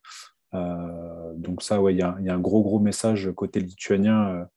Euh, 0.54 1.34
donc 1.36 1.63
ça, 1.63 1.80
il 1.89 1.98
y, 1.98 2.02
a 2.02 2.16
un 2.16 2.39
gros, 2.39 2.63
gros 2.63 2.80
message 2.80 3.32
côté 3.36 3.60
lituanien 3.60 4.48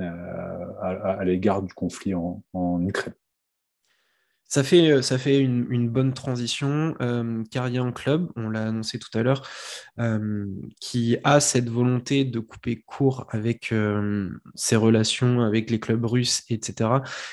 euh, 0.00 0.66
à, 0.82 1.24
l'égard 1.24 1.62
du 1.62 1.72
conflit 1.72 2.14
en, 2.14 2.42
Ukraine. 2.82 3.14
Ça 4.44 4.64
fait, 4.64 5.02
ça 5.02 5.18
fait 5.18 5.38
une, 5.38 5.88
bonne 5.88 6.12
transition. 6.12 6.96
Euh, 7.00 7.44
en 7.56 7.92
Club, 7.92 8.30
on 8.36 8.50
l'a 8.50 8.66
annoncé 8.66 8.98
tout 8.98 9.16
à 9.16 9.22
l'heure, 9.22 9.48
euh, 10.00 10.46
qui 10.80 11.16
a 11.22 11.38
cette 11.38 11.68
volonté 11.68 12.24
de 12.24 12.40
couper 12.40 12.82
court 12.84 13.26
avec 13.30 13.72
ses 14.54 14.76
relations 14.76 15.40
avec 15.42 15.70
les 15.70 15.78
clubs 15.78 16.04
russes, 16.04 16.42
etc. 16.50 16.90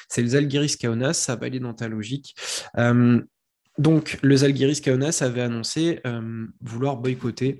C'est 0.07 0.21
le 0.21 0.27
Zalgiris 0.29 0.77
Kaunas, 0.77 1.13
ça 1.13 1.35
va 1.35 1.47
aller 1.47 1.59
dans 1.59 1.73
ta 1.73 1.87
logique. 1.87 2.35
Donc, 3.81 4.19
le 4.21 4.35
Zalgiris 4.35 4.79
Kaunas 4.79 5.21
avait 5.21 5.41
annoncé 5.41 6.01
euh, 6.05 6.45
vouloir 6.61 6.97
boycotter 6.97 7.57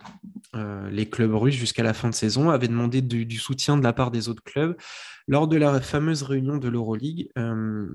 euh, 0.56 0.88
les 0.92 1.10
clubs 1.10 1.34
russes 1.34 1.56
jusqu'à 1.56 1.82
la 1.82 1.96
fin 1.96 2.12
de 2.12 2.14
saison, 2.14 2.52
avait 2.52 2.68
demandé 2.68 3.02
du, 3.02 3.38
soutien 3.40 3.76
de 3.76 3.82
la 3.82 3.92
part 3.92 4.12
des 4.12 4.30
autres 4.30 4.44
clubs. 4.44 4.78
Lors 5.28 5.48
de 5.48 5.58
la 5.58 5.82
fameuse 5.82 6.22
réunion 6.22 6.58
de 6.58 6.70
l'Euroleague, 6.70 7.30
euh, 7.40 7.88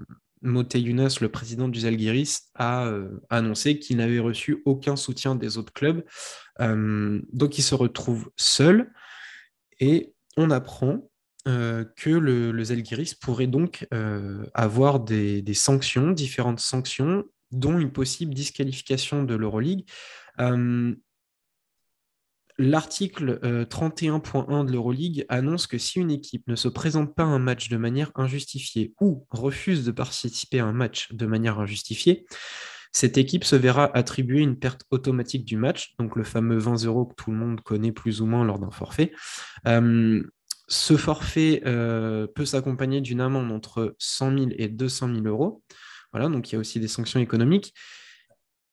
le 0.43 1.27
président 1.29 1.69
du 1.69 1.81
Zalgiris, 1.81 2.51
a 2.57 2.87
euh, 2.87 3.23
annoncé 3.31 3.79
qu'il 3.79 3.99
n'avait 3.99 4.19
reçu 4.19 4.61
aucun 4.65 4.97
soutien 4.97 5.37
des 5.37 5.57
autres 5.57 5.73
clubs. 5.73 6.03
donc, 6.59 7.59
il 7.59 7.63
se 7.63 7.77
retrouve 7.77 8.29
seul 8.37 8.91
et 9.79 10.15
on 10.37 10.51
apprend 10.51 11.09
que 11.45 12.11
le, 12.11 12.65
Zalgiris 12.65 13.15
pourrait 13.15 13.47
donc 13.47 13.87
avoir 14.53 14.99
des, 14.99 15.45
sanctions, 15.55 16.11
différentes 16.11 16.59
sanctions, 16.59 17.25
dont 17.53 17.79
une 17.79 17.93
possible 17.93 18.35
disqualification 18.35 19.25
de 19.25 19.35
l'Euroleague. 19.35 19.85
L'article 22.59 23.39
31.1 23.69 24.65
de 24.65 24.73
l'Euroleague 24.73 25.27
annonce 25.29 25.67
que 25.67 25.77
si 25.77 25.99
une 25.99 26.11
équipe 26.11 26.49
ne 26.49 26.57
se 26.57 26.69
présente 26.69 27.15
pas 27.15 27.25
à 27.25 27.27
un 27.27 27.39
match 27.39 27.69
de 27.69 27.77
manière 27.77 28.13
injustifiée 28.15 28.95
ou 28.99 29.27
refuse 29.31 29.85
de 29.85 29.91
participer 29.91 30.61
à 30.61 30.65
un 30.65 30.73
match 30.73 31.13
de 31.13 31.27
manière 31.27 31.61
injustifiée, 31.61 32.25
cette 32.93 33.19
équipe 33.19 33.45
se 33.45 33.57
verra 33.57 33.95
attribuer 33.95 34.41
une 34.41 34.59
perte 34.59 34.85
automatique 34.91 35.45
du 35.45 35.59
match, 35.59 35.95
donc 35.99 36.17
le 36.17 36.25
fameux 36.25 36.57
20 36.57 36.87
euros 36.87 37.05
que 37.05 37.15
tout 37.15 37.31
le 37.31 37.37
monde 37.37 37.61
connaît 37.61 37.93
plus 37.93 38.23
ou 38.23 38.27
moins 38.27 38.43
lors 38.43 38.59
d'un 38.59 38.71
forfait. 38.71 39.13
Euh, 39.67 40.23
ce 40.67 40.97
forfait 40.97 41.63
euh, 41.67 42.27
peut 42.27 42.47
s'accompagner 42.47 43.03
d'une 43.03 43.21
amende 43.21 43.53
entre 43.53 43.95
100 43.99 44.39
000 44.39 44.51
et 44.57 44.69
200 44.69 45.15
000 45.15 45.27
euros. 45.27 45.63
Voilà, 46.13 46.29
il 46.35 46.53
y 46.53 46.57
a 46.57 46.59
aussi 46.59 46.81
des 46.81 46.89
sanctions 46.89 47.21
économiques. 47.21 47.75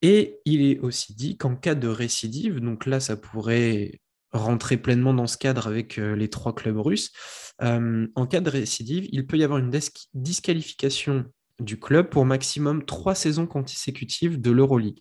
Et 0.01 0.39
il 0.45 0.65
est 0.65 0.79
aussi 0.79 1.15
dit 1.15 1.37
qu'en 1.37 1.55
cas 1.55 1.75
de 1.75 1.87
récidive, 1.87 2.59
donc 2.59 2.85
là, 2.85 2.99
ça 2.99 3.15
pourrait 3.15 4.01
rentrer 4.31 4.77
pleinement 4.77 5.13
dans 5.13 5.27
ce 5.27 5.37
cadre 5.37 5.67
avec 5.67 5.97
euh, 5.97 6.15
les 6.15 6.29
trois 6.29 6.55
clubs 6.55 6.79
russes, 6.79 7.11
en 7.61 8.27
cas 8.27 8.41
de 8.41 8.49
récidive, 8.49 9.07
il 9.11 9.25
peut 9.25 9.37
y 9.37 9.43
avoir 9.43 9.59
une 9.59 9.71
disqualification 10.13 11.25
du 11.59 11.79
club 11.79 12.09
pour 12.09 12.25
maximum 12.25 12.85
trois 12.85 13.15
saisons 13.15 13.47
consécutives 13.47 14.41
de 14.41 14.51
l'Euroleague. 14.51 14.99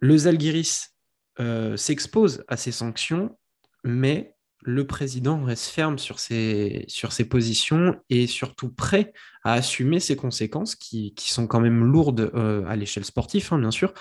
Le 0.00 0.16
Zalgiris 0.16 0.94
euh, 1.40 1.76
s'expose 1.76 2.44
à 2.48 2.56
ces 2.56 2.72
sanctions, 2.72 3.38
mais 3.84 4.34
le 4.62 4.86
président 4.86 5.42
reste 5.44 5.66
ferme 5.66 5.98
sur 5.98 6.18
ses, 6.18 6.86
positions 7.30 7.96
et 8.10 8.26
surtout 8.26 8.70
prêt 8.70 9.12
à 9.44 9.54
assumer 9.54 10.00
ses 10.00 10.16
conséquences 10.16 10.74
qui, 10.74 11.14
sont 11.16 11.46
quand 11.46 11.60
même 11.60 11.84
lourdes 11.84 12.30
euh, 12.34 12.64
à 12.66 12.76
l'échelle 12.76 13.04
sportive, 13.04 13.48
hein, 13.52 13.58
bien 13.58 13.70
sûr. 13.70 13.92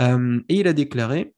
Euh, 0.00 0.40
et 0.48 0.56
il 0.56 0.68
a 0.68 0.72
déclaré 0.72 1.34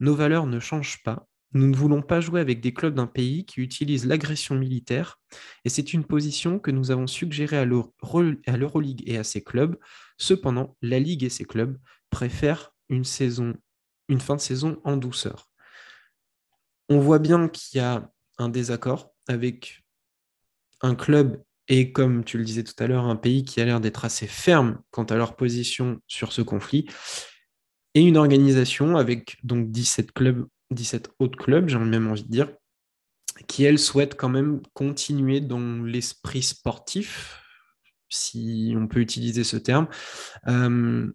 Nos 0.00 0.14
valeurs 0.14 0.46
ne 0.46 0.58
changent 0.58 1.02
pas. 1.02 1.26
Nous 1.52 1.66
ne 1.66 1.74
voulons 1.74 2.02
pas 2.02 2.20
jouer 2.20 2.40
avec 2.40 2.60
des 2.60 2.72
clubs 2.72 2.94
d'un 2.94 3.08
pays 3.08 3.44
qui 3.44 3.60
utilisent 3.60 4.06
l'agression 4.06 4.54
militaire, 4.54 5.18
et 5.64 5.68
c'est 5.68 5.92
une 5.92 6.04
position 6.04 6.60
que 6.60 6.70
nous 6.70 6.92
avons 6.92 7.08
suggérée 7.08 7.58
à 7.58 7.64
l'Euroleague 7.64 9.02
et 9.06 9.18
à 9.18 9.24
ses 9.24 9.42
clubs. 9.42 9.76
Cependant, 10.16 10.76
la 10.80 11.00
Ligue 11.00 11.24
et 11.24 11.28
ses 11.28 11.44
clubs 11.44 11.76
préfèrent 12.08 12.72
une 12.88 13.04
fin 13.04 14.36
de 14.36 14.40
saison 14.40 14.80
en 14.84 14.96
douceur. 14.96 15.49
On 16.90 16.98
voit 16.98 17.18
bien 17.18 17.48
qu'il 17.48 17.78
y 17.78 17.82
a 17.82 18.10
un 18.36 18.48
désaccord 18.50 19.12
avec 19.26 19.82
un 20.82 20.94
club 20.94 21.42
et, 21.68 21.92
comme 21.92 22.24
tu 22.24 22.36
le 22.36 22.44
disais 22.44 22.64
tout 22.64 22.74
à 22.78 22.86
l'heure, 22.86 23.04
un 23.04 23.16
pays 23.16 23.44
qui 23.44 23.60
a 23.60 23.64
l'air 23.64 23.80
d'être 23.80 24.04
assez 24.04 24.26
ferme 24.26 24.82
quant 24.90 25.04
à 25.04 25.16
leur 25.16 25.36
position 25.36 26.00
sur 26.08 26.32
ce 26.32 26.42
conflit, 26.42 26.86
et 27.94 28.02
une 28.02 28.16
organisation 28.16 28.96
avec 28.96 29.38
donc 29.44 29.70
17 29.70 30.12
clubs 30.12 30.46
17 30.70 31.10
autres 31.18 31.38
clubs, 31.38 31.68
j'ai 31.68 31.78
même 31.78 32.08
envie 32.08 32.24
de 32.24 32.30
dire, 32.30 32.52
qui, 33.46 33.64
elles, 33.64 33.78
souhaitent 33.78 34.16
quand 34.16 34.28
même 34.28 34.62
continuer 34.74 35.40
dans 35.40 35.82
l'esprit 35.82 36.42
sportif, 36.42 37.42
si 38.08 38.74
on 38.76 38.86
peut 38.86 39.00
utiliser 39.00 39.44
ce 39.44 39.56
terme. 39.56 39.88
Euh, 40.46 41.10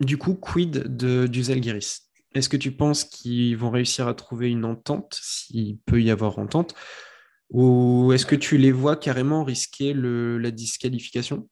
du 0.00 0.18
coup, 0.18 0.34
quid 0.34 0.96
de, 0.96 1.26
du 1.26 1.44
Zalgiris? 1.44 2.07
Est-ce 2.34 2.48
que 2.48 2.56
tu 2.56 2.72
penses 2.72 3.04
qu'ils 3.04 3.56
vont 3.56 3.70
réussir 3.70 4.06
à 4.06 4.14
trouver 4.14 4.50
une 4.50 4.64
entente, 4.64 5.18
s'il 5.20 5.78
peut 5.78 6.02
y 6.02 6.10
avoir 6.10 6.38
entente, 6.38 6.74
ou 7.50 8.12
est-ce 8.12 8.26
que 8.26 8.36
tu 8.36 8.58
les 8.58 8.72
vois 8.72 8.96
carrément 8.96 9.44
risquer 9.44 9.94
la 9.94 10.50
disqualification? 10.50 11.48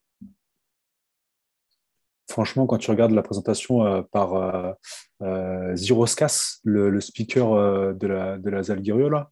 Franchement, 2.29 2.67
quand 2.67 2.79
tu 2.79 2.91
regardes 2.91 3.12
la 3.12 3.23
présentation 3.23 3.87
euh, 3.87 4.03
par 4.03 4.35
euh, 4.35 4.73
euh 5.23 5.77
Ziroskas, 5.77 6.59
le, 6.65 7.01
speaker 7.01 7.95
de 7.95 8.07
la, 8.07 8.37
de 8.37 8.51
la 8.51 8.62
là, 9.09 9.31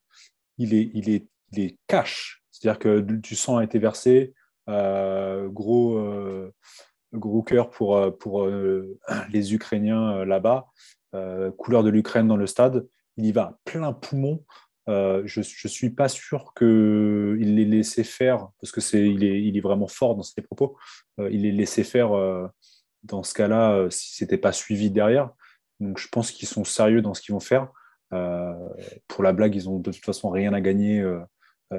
il 0.58 0.74
est, 0.74 0.90
il 0.94 1.10
est, 1.10 1.26
il 1.52 1.60
est 1.60 1.78
cash. 1.88 2.42
C'est-à-dire 2.50 2.78
que 2.78 3.00
du 3.00 3.34
sang 3.34 3.58
a 3.58 3.64
été 3.64 3.78
versé, 3.78 4.32
gros, 4.68 6.00
gros 7.12 7.42
cœur 7.42 7.68
pour, 7.70 8.16
pour 8.18 8.46
les 8.46 9.54
Ukrainiens 9.54 10.24
là-bas, 10.24 10.68
couleur 11.56 11.82
de 11.82 11.90
l'Ukraine 11.90 12.28
dans 12.28 12.36
le 12.36 12.46
stade. 12.46 12.86
Il 13.16 13.26
y 13.26 13.32
va 13.32 13.58
plein 13.64 13.92
poumon. 13.92 14.44
je 14.86 15.38
ne 15.38 15.68
suis 15.68 15.90
pas 15.90 16.08
sûr 16.08 16.52
qu'il 16.56 17.54
l'ait 17.54 17.64
laissé 17.64 18.04
faire, 18.04 18.48
parce 18.60 18.72
que 18.72 18.80
c'est 18.80 19.08
il 19.08 19.24
est, 19.24 19.42
il 19.42 19.56
est 19.56 19.60
vraiment 19.60 19.86
fort 19.86 20.16
dans 20.16 20.22
ses 20.22 20.42
propos. 20.42 20.76
il 21.18 21.42
l'ait 21.42 21.52
laissé 21.52 21.84
faire 21.84 22.10
dans 23.04 23.22
ce 23.22 23.34
cas-là, 23.34 23.74
euh, 23.74 23.90
si 23.90 24.16
ce 24.16 24.24
n'était 24.24 24.38
pas 24.38 24.52
suivi 24.52 24.90
derrière. 24.90 25.30
Donc 25.80 25.98
je 25.98 26.08
pense 26.08 26.30
qu'ils 26.30 26.48
sont 26.48 26.64
sérieux 26.64 27.02
dans 27.02 27.14
ce 27.14 27.20
qu'ils 27.20 27.34
vont 27.34 27.40
faire. 27.40 27.70
Euh, 28.12 28.52
pour 29.08 29.22
la 29.22 29.32
blague, 29.32 29.54
ils 29.54 29.68
ont 29.68 29.78
de 29.78 29.90
toute 29.92 30.04
façon 30.04 30.30
rien 30.30 30.52
à 30.52 30.60
gagner 30.60 31.00
euh, 31.00 31.20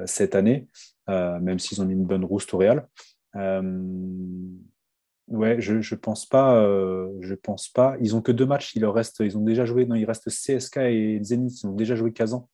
cette 0.04 0.34
année, 0.34 0.68
même 1.08 1.58
s'ils 1.58 1.80
ont 1.80 1.86
mis 1.86 1.94
une 1.94 2.04
bonne 2.04 2.24
rousse 2.24 2.52
au 2.52 2.58
Real. 2.58 2.86
Ouais, 5.28 5.60
je, 5.60 5.80
je 5.80 5.94
pense 5.94 6.26
pas. 6.26 6.62
je 7.20 7.34
pense 7.34 7.68
pas. 7.68 7.96
Ils 8.00 8.16
ont 8.16 8.22
que 8.22 8.32
deux 8.32 8.46
matchs. 8.46 8.74
Leur. 8.76 8.98
Ils 9.20 9.38
ont 9.38 9.42
déjà 9.42 9.64
joué. 9.64 9.86
Non, 9.86 9.94
il 9.94 10.04
reste 10.04 10.28
CSK 10.28 10.78
et 10.78 11.20
Zenit. 11.22 11.60
Ils 11.62 11.66
ont 11.66 11.74
déjà 11.74 11.96
joué 11.96 12.12
Kazan. 12.12 12.48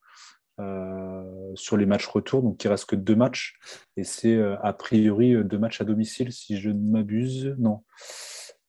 sur 1.55 1.77
les 1.77 1.87
matchs 1.87 2.07
retour, 2.07 2.43
donc 2.43 2.63
il 2.63 2.69
reste 2.69 2.87
que 2.87 2.97
deux 2.97 3.17
matchs, 3.17 3.59
et 3.97 4.05
c'est 4.05 4.41
a 4.41 4.73
priori 4.73 5.45
deux 5.45 5.59
matchs 5.59 5.81
à 5.81 5.85
domicile, 5.85 6.33
si 6.33 6.59
je 6.59 6.71
ne 6.71 6.91
m'abuse. 6.91 7.55
Non, 7.59 7.83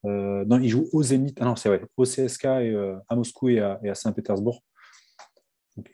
euh, 0.04 0.44
non, 0.44 0.60
ils 0.60 0.68
jouent 0.68 0.88
au 0.92 1.02
Zénith. 1.02 1.38
Ah 1.40 1.44
non, 1.44 1.56
c'est 1.56 1.68
vrai, 1.68 1.82
au 1.96 2.04
CSK 2.04 2.44
et, 2.44 2.48
euh, 2.70 2.96
à 3.08 3.16
Moscou 3.16 3.48
et 3.48 3.60
à, 3.60 3.94
Saint-Pétersbourg. 3.94 4.62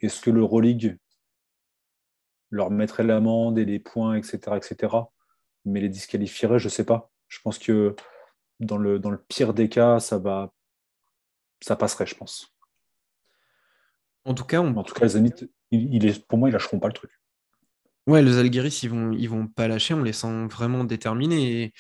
Est-ce 0.01 0.21
que 0.21 0.31
l'Euroleague 0.31 0.99
leur 2.51 2.71
mettrait 2.71 3.05
l'amende 3.05 3.59
et 3.59 3.65
les 3.65 3.79
points, 3.79 4.17
etc., 4.17 4.39
etc., 4.57 4.95
mais 5.65 5.81
les 5.81 5.89
disqualifierait 5.89 6.59
Je 6.59 6.67
ne 6.67 6.71
sais 6.71 6.85
pas. 6.85 7.11
Je 7.31 7.39
pense 7.43 7.59
que 7.59 7.97
dans 8.59 8.77
le, 8.77 8.99
dans 8.99 9.11
le 9.11 9.17
pire 9.17 9.55
des 9.55 9.71
cas, 9.71 9.99
ça 10.01 10.19
va, 10.19 10.53
ça 11.63 11.77
passerait, 11.77 12.07
je 12.07 12.15
pense. 12.15 12.55
En 14.27 14.35
tout 14.35 14.45
cas, 14.45 14.61
en 14.61 14.83
tout 14.83 14.93
cas, 14.93 15.07
il, 15.71 16.07
est, 16.07 16.27
pour 16.27 16.39
moi, 16.39 16.51
ils 16.51 16.53
lâcheront 16.53 16.79
pas 16.79 16.89
le 16.89 16.93
truc. 16.93 17.11
Ouais, 18.07 18.21
les 18.21 18.37
Algiris, 18.37 18.83
ils 18.83 18.91
vont, 18.91 19.13
ils 19.13 19.31
vont 19.31 19.47
pas 19.47 19.67
lâcher. 19.67 19.95
On 19.95 20.03
les 20.03 20.13
sent 20.13 20.47
vraiment 20.49 20.85
déterminés. 20.85 21.63
Et 21.63 21.73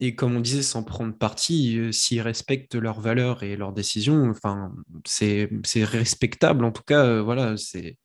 et 0.00 0.14
comme 0.14 0.36
on 0.36 0.40
disait, 0.40 0.62
sans 0.62 0.82
prendre 0.82 1.16
parti, 1.16 1.78
euh, 1.78 1.92
s'ils 1.92 2.20
respectent 2.20 2.74
leurs 2.74 3.00
valeurs 3.00 3.42
et 3.42 3.56
leurs 3.56 3.72
décisions, 3.72 4.28
enfin, 4.28 4.74
c'est 5.06 5.48
respectable 5.84 6.64
en 6.64 6.72
tout 6.72 6.82
cas. 6.82 7.04
Euh, 7.04 7.22
voilà, 7.22 7.56
c'est. 7.56 7.98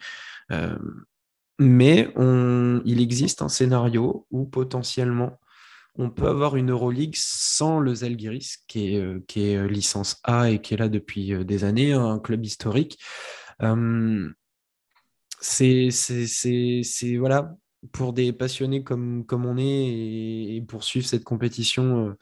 Euh, 0.51 0.77
mais 1.59 2.11
on, 2.15 2.81
il 2.85 3.01
existe 3.01 3.41
un 3.41 3.49
scénario 3.49 4.25
où 4.31 4.45
potentiellement 4.45 5.39
on 5.97 6.09
peut 6.09 6.27
avoir 6.27 6.55
une 6.55 6.71
Euroleague 6.71 7.15
sans 7.15 7.79
le 7.79 7.93
Zalgiris, 7.95 8.57
qui 8.67 8.95
est, 8.95 9.25
qui 9.27 9.43
est 9.43 9.67
licence 9.67 10.19
A 10.23 10.49
et 10.49 10.61
qui 10.61 10.73
est 10.73 10.77
là 10.77 10.89
depuis 10.89 11.45
des 11.45 11.63
années, 11.63 11.93
un 11.93 12.19
club 12.19 12.45
historique. 12.45 12.97
c'est 15.41 15.89
voilà, 17.17 17.55
pour 17.91 18.13
des 18.13 18.31
passionnés 18.31 18.83
comme, 18.83 19.25
comme 19.25 19.45
on 19.45 19.57
est 19.57 20.55
et, 20.55 20.63
poursuivre 20.67 21.05
cette 21.05 21.23
compétition 21.23 22.07
euh, 22.07 22.13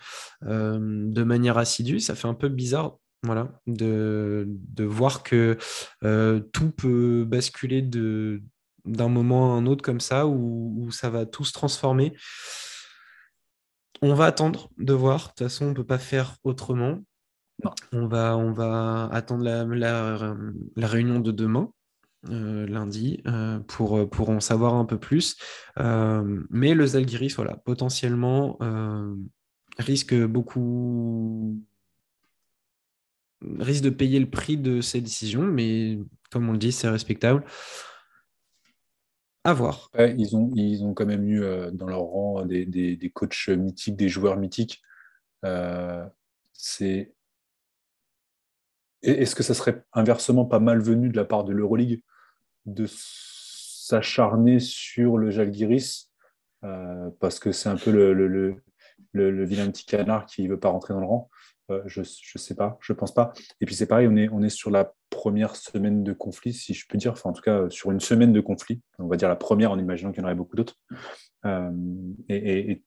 euh, 0.47 0.79
de 0.79 1.23
manière 1.23 1.57
assidue, 1.57 1.99
ça 1.99 2.15
fait 2.15 2.27
un 2.27 2.33
peu 2.33 2.47
bizarre 2.49 2.97
voilà, 3.23 3.51
de, 3.67 4.45
de 4.47 4.83
voir 4.85 5.23
que 5.23 5.57
euh, 6.03 6.39
tout 6.53 6.71
peut 6.71 7.25
basculer 7.27 7.81
d'un 7.81 9.09
moment 9.09 9.53
à 9.53 9.57
un 9.57 9.65
autre 9.65 9.83
comme 9.83 9.99
ça, 9.99 10.25
où, 10.25 10.89
ça 10.91 11.09
va 11.09 11.25
tout 11.25 11.43
se 11.43 11.51
transformer. 11.51 12.13
On 14.01 14.13
va 14.13 14.25
attendre 14.25 14.69
de 14.77 14.93
voir. 14.93 15.23
De 15.23 15.27
toute 15.29 15.39
façon, 15.39 15.65
on 15.65 15.69
ne 15.69 15.73
peut 15.73 15.85
pas 15.85 15.99
faire 15.99 16.35
autrement. 16.43 16.99
On 17.91 18.07
va, 18.07 18.37
on 18.37 18.53
va 18.53 19.09
attendre 19.11 19.43
la, 19.43 19.65
la 20.75 20.87
réunion 20.87 21.19
de 21.19 21.31
demain. 21.31 21.71
Euh, 22.27 22.67
lundi 22.67 23.21
euh, 23.27 23.59
pour, 23.59 23.97
euh, 23.97 24.05
pour 24.05 24.29
en 24.29 24.41
savoir 24.41 24.73
un 24.73 24.83
peu 24.83 24.99
plus. 24.99 25.37
mais 25.77 26.73
le 26.73 26.85
Zalgiris, 26.85 27.35
voilà, 27.35 27.55
potentiellement 27.55 28.57
risque 29.77 30.13
beaucoup 30.13 31.57
risque 33.59 33.83
de 33.83 33.89
payer 33.89 34.19
le 34.19 34.29
prix 34.29 34.57
de 34.57 34.81
ces 34.81 34.99
décisions, 34.99 35.43
mais 35.43 35.97
comme 36.29 36.49
on 36.49 36.51
le 36.51 36.57
dit, 36.57 36.73
c'est 36.73 36.89
respectable. 36.89 37.45
Ils, 39.97 40.35
ont, 40.35 40.51
ils 40.55 40.83
ont 40.83 40.93
quand 40.93 41.05
même 41.05 41.27
eu 41.27 41.41
dans 41.73 41.87
leur 41.87 42.01
rang 42.01 42.45
des, 42.45 42.65
des, 42.65 43.09
coachs 43.09 43.49
mythiques, 43.49 43.95
des 43.95 44.09
joueurs 44.09 44.37
mythiques. 44.37 44.81
c'est 46.53 47.13
est-ce 49.01 49.35
que 49.35 49.43
ça 49.43 49.53
serait 49.53 49.83
inversement 49.93 50.45
pas 50.45 50.59
malvenu 50.59 51.09
de 51.09 51.15
la 51.15 51.25
part 51.25 51.43
de 51.43 51.53
l'Euroleague 51.53 52.01
de 52.65 52.85
s'acharner 52.87 54.59
sur 54.59 55.17
le 55.17 55.31
Jalgiris 55.31 56.11
euh, 56.63 57.09
parce 57.19 57.39
que 57.39 57.51
c'est 57.51 57.69
un 57.69 57.77
peu 57.77 57.91
le, 57.91 58.13
le, 59.13 59.45
vilain 59.45 59.69
petit 59.71 59.85
canard 59.85 60.25
qui 60.25 60.43
ne 60.43 60.49
veut 60.49 60.59
pas 60.59 60.69
rentrer 60.69 60.93
dans 60.93 60.99
le 60.99 61.05
rang. 61.05 61.29
Je 61.85 62.01
ne 62.01 62.39
sais 62.39 62.55
pas, 62.55 62.77
je 62.81 62.93
ne 62.93 62.97
pense 62.97 63.13
pas. 63.13 63.33
Et 63.61 63.65
puis 63.65 63.75
c'est 63.75 63.85
pareil, 63.85 64.07
on 64.07 64.15
est, 64.15 64.29
on 64.29 64.41
est 64.41 64.49
sur 64.49 64.71
la 64.71 64.93
première 65.09 65.55
semaine 65.55 66.03
de 66.03 66.13
conflit, 66.13 66.53
si 66.53 66.73
je 66.73 66.85
peux 66.87 66.97
dire, 66.97 67.13
enfin 67.13 67.29
en 67.29 67.33
tout 67.33 67.41
cas 67.41 67.69
sur 67.69 67.91
une 67.91 67.99
semaine 67.99 68.33
de 68.33 68.41
conflit, 68.41 68.81
on 68.97 69.07
va 69.07 69.17
dire 69.17 69.29
la 69.29 69.35
première 69.35 69.71
en 69.71 69.79
imaginant 69.79 70.11
qu'il 70.11 70.21
y 70.21 70.23
en 70.23 70.25
aurait 70.25 70.35
beaucoup 70.35 70.55
d'autres. 70.55 70.77
et, 72.29 72.83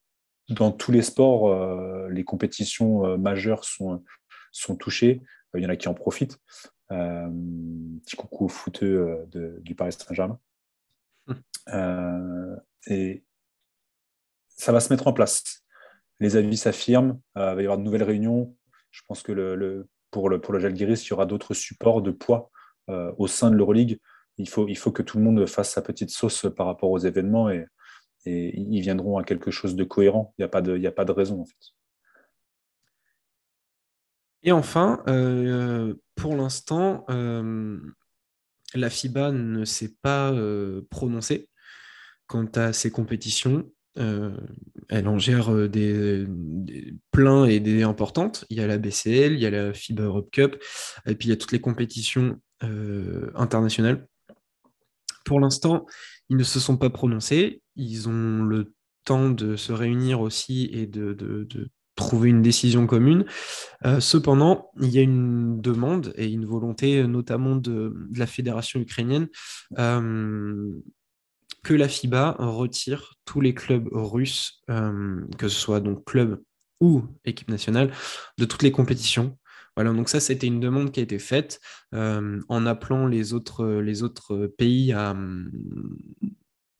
dans 0.49 0.73
tous 0.73 0.91
les 0.91 1.03
sports, 1.03 2.09
les 2.09 2.25
compétitions 2.25 3.17
majeures 3.17 3.65
sont, 3.65 4.03
sont 4.51 4.77
touchées. 4.77 5.23
Il 5.55 5.63
y 5.63 5.67
en 5.67 5.71
a 5.71 5.77
qui 5.77 5.89
en 5.89 5.95
profitent. 5.95 6.39
petit 6.89 8.17
coucou 8.17 8.47
au 8.47 8.49
footeux 8.49 9.25
du 9.31 9.75
Paris 9.75 9.93
Saint-Germain. 9.93 10.39
Euh, 11.69 12.57
et 12.87 13.25
ça 14.49 14.73
va 14.73 14.81
se 14.81 14.93
mettre 14.93 15.07
en 15.07 15.13
place. 15.13 15.65
Les 16.21 16.37
avis 16.37 16.57
s'affirment, 16.57 17.21
euh, 17.37 17.53
il 17.53 17.57
va 17.57 17.63
y 17.63 17.65
avoir 17.65 17.79
de 17.79 17.83
nouvelles 17.83 18.03
réunions. 18.03 18.57
Je 18.93 19.01
pense 19.09 19.23
que 19.23 19.33
pour 20.11 20.29
le, 20.29 20.41
pour 20.41 20.61
Jalgiris, 20.61 21.05
il 21.07 21.11
y 21.11 21.13
aura 21.15 21.27
d'autres 21.27 21.55
supports 21.55 22.03
de 22.03 22.13
poids 22.13 22.51
euh, 22.89 23.13
au 23.19 23.27
sein 23.27 23.51
de 23.51 23.57
l'Euroleague. 23.57 23.99
Il 24.39 24.49
faut, 24.49 24.67
que 24.67 25.03
tout 25.03 25.19
le 25.19 25.25
monde 25.25 25.47
fasse 25.47 25.71
sa 25.71 25.83
petite 25.83 26.11
sauce 26.11 26.47
par 26.57 26.67
rapport 26.67 26.91
aux 26.91 26.99
événements 26.99 27.51
et, 27.51 27.67
ils 28.25 28.81
viendront 28.81 29.19
à 29.19 29.25
quelque 29.25 29.51
chose 29.51 29.75
de 29.75 29.83
cohérent. 29.83 30.33
Il 30.39 30.43
n'y 30.43 30.45
a, 30.45 30.93
pas 30.93 31.05
de, 31.05 31.13
raison 31.13 31.41
en 31.41 31.45
fait. 31.45 31.73
Et 34.45 34.53
enfin, 34.53 35.03
pour 36.15 36.37
l'instant, 36.37 37.05
la 38.75 38.91
FIBA 38.91 39.33
ne 39.33 39.65
s'est 39.65 39.97
pas 40.03 40.33
prononcée 40.89 41.51
quant 42.27 42.47
à 42.55 42.73
ces 42.73 42.91
compétitions. 42.91 43.69
Euh, 43.99 44.35
elle 44.89 45.07
en 45.07 45.19
gère 45.19 45.53
euh, 45.53 45.69
des, 45.69 46.27
pleins 47.11 47.45
et 47.45 47.61
des 47.61 47.83
importantes. 47.83 48.45
Il 48.51 48.57
y 48.57 48.61
a 48.61 48.67
la 48.67 48.79
BCL, 48.79 49.35
il 49.35 49.41
y 49.41 49.47
a 49.47 49.51
la 49.51 49.73
FIBA 49.73 50.05
Europe 50.05 50.31
Cup, 50.31 50.63
et 51.07 51.15
puis 51.15 51.29
il 51.29 51.31
y 51.31 51.35
a 51.35 51.37
toutes 51.37 51.53
les 51.53 51.61
compétitions 51.61 52.41
euh, 52.63 53.31
internationales. 53.35 54.07
Pour 55.25 55.41
l'instant, 55.41 55.87
ils 56.29 56.37
ne 56.37 56.43
se 56.43 56.59
sont 56.59 56.77
pas 56.77 56.91
prononcés. 56.91 57.63
Ils 57.77 58.09
ont 58.09 58.43
le 58.43 58.75
temps 59.05 59.31
de 59.31 59.57
se 59.57 59.73
réunir 59.73 60.21
aussi 60.21 60.71
et 60.73 60.87
de, 60.87 61.17
trouver 61.95 62.31
une 62.31 62.41
décision 62.41 62.87
commune. 62.87 63.27
cependant, 64.01 64.71
il 64.81 64.89
y 64.89 64.99
a 64.99 65.03
une 65.03 65.61
demande 65.61 66.15
et 66.17 66.27
une 66.27 66.47
volonté, 66.47 67.07
notamment 67.07 67.55
de 67.55 67.95
la 68.17 68.27
fédération 68.27 68.81
ukrainienne, 68.81 69.29
que 71.63 71.75
la 71.75 71.89
FIBA 71.89 72.37
retire 72.39 73.15
tous 73.25 73.41
les 73.41 73.55
clubs 73.55 73.89
russes, 73.93 74.63
euh, 74.71 75.25
que 75.39 75.49
ce 75.49 75.59
soit 75.59 75.81
donc 75.81 76.05
club 76.05 76.43
ou 76.81 77.05
équipe 77.25 77.49
nationale, 77.49 77.93
de 78.39 78.45
toutes 78.45 78.63
les 78.63 78.73
compétitions. 78.73 79.39
Voilà, 79.77 79.93
donc 79.93 80.09
ça, 80.09 80.21
c'était 80.21 80.49
une 80.49 80.61
demande 80.61 80.93
qui 80.93 81.01
a 81.01 81.03
été 81.03 81.19
faite 81.19 81.61
euh, 81.95 82.41
en 82.49 82.67
appelant 82.67 83.07
les 83.07 83.33
autres, 83.33 83.65
les 83.81 84.03
autres 84.03 84.47
pays 84.59 84.93
à, 84.93 85.17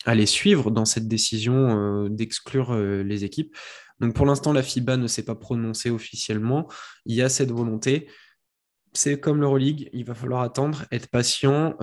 à, 0.05 0.15
les 0.15 0.27
suivre 0.27 0.71
dans 0.71 0.85
cette 0.85 1.09
décision 1.09 2.05
euh, 2.05 2.09
d'exclure 2.09 2.75
les 2.75 3.25
équipes. 3.25 3.57
Donc 4.01 4.15
pour 4.15 4.27
l'instant, 4.27 4.53
la 4.53 4.63
FIBA 4.63 4.97
ne 4.97 5.07
s'est 5.07 5.25
pas 5.25 5.37
prononcée 5.37 5.91
officiellement. 5.91 6.69
Il 7.07 7.15
y 7.15 7.23
a 7.23 7.29
cette 7.29 7.53
volonté. 7.53 8.09
C'est 8.93 9.21
comme 9.21 9.41
l'Euroleague, 9.41 9.89
il 9.95 10.05
va 10.05 10.15
falloir 10.15 10.43
attendre, 10.43 10.85
être 10.91 11.09
patient 11.09 11.77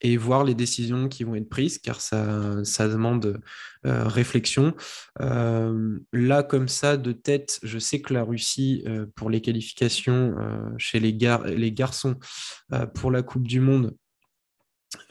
et 0.00 0.16
voir 0.16 0.44
les 0.44 0.54
décisions 0.54 1.08
qui 1.08 1.24
vont 1.24 1.34
être 1.34 1.48
prises, 1.48 1.78
car 1.78 2.00
ça, 2.00 2.64
ça 2.64 2.88
demande 2.88 3.40
euh, 3.86 4.04
réflexion. 4.06 4.74
Euh, 5.20 5.98
là, 6.12 6.42
comme 6.42 6.68
ça, 6.68 6.96
de 6.96 7.12
tête, 7.12 7.58
je 7.62 7.78
sais 7.78 8.00
que 8.00 8.14
la 8.14 8.22
Russie, 8.22 8.82
euh, 8.86 9.06
pour 9.14 9.30
les 9.30 9.40
qualifications 9.40 10.34
chez 10.78 11.00
les, 11.00 11.14
gar 11.14 11.44
les 11.44 11.72
garçons 11.72 12.16
pour 12.94 13.10
la 13.10 13.22
Coupe 13.22 13.46
du 13.46 13.60
Monde, 13.60 13.96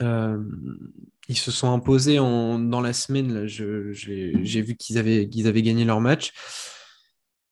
ils 0.00 1.36
se 1.36 1.50
sont 1.50 1.72
imposés 1.72 2.18
en, 2.18 2.58
dans 2.58 2.80
la 2.80 2.92
semaine. 2.92 3.46
J'ai 3.46 4.62
vu 4.62 4.76
qu'ils 4.76 4.98
avaient, 4.98 5.28
qu'ils 5.28 5.46
avaient 5.46 5.62
gagné 5.62 5.84
leur 5.84 6.00
match. 6.00 6.32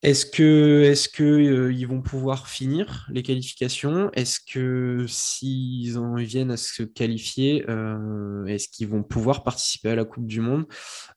Est-ce 0.06 0.24
que, 0.24 0.82
est-ce 0.84 1.20
euh, 1.20 1.86
vont 1.88 2.00
pouvoir 2.00 2.46
finir 2.46 3.08
les 3.10 3.24
qualifications? 3.24 4.08
Est-ce 4.12 4.38
que 4.38 5.04
s'ils 5.08 5.98
en 5.98 6.14
viennent 6.14 6.52
à 6.52 6.56
se 6.56 6.84
qualifier, 6.84 7.64
euh, 7.68 8.46
est-ce 8.46 8.68
qu'ils 8.68 8.86
vont 8.86 9.02
pouvoir 9.02 9.42
participer 9.42 9.90
à 9.90 9.96
la 9.96 10.04
Coupe 10.04 10.28
du 10.28 10.40
Monde? 10.40 10.66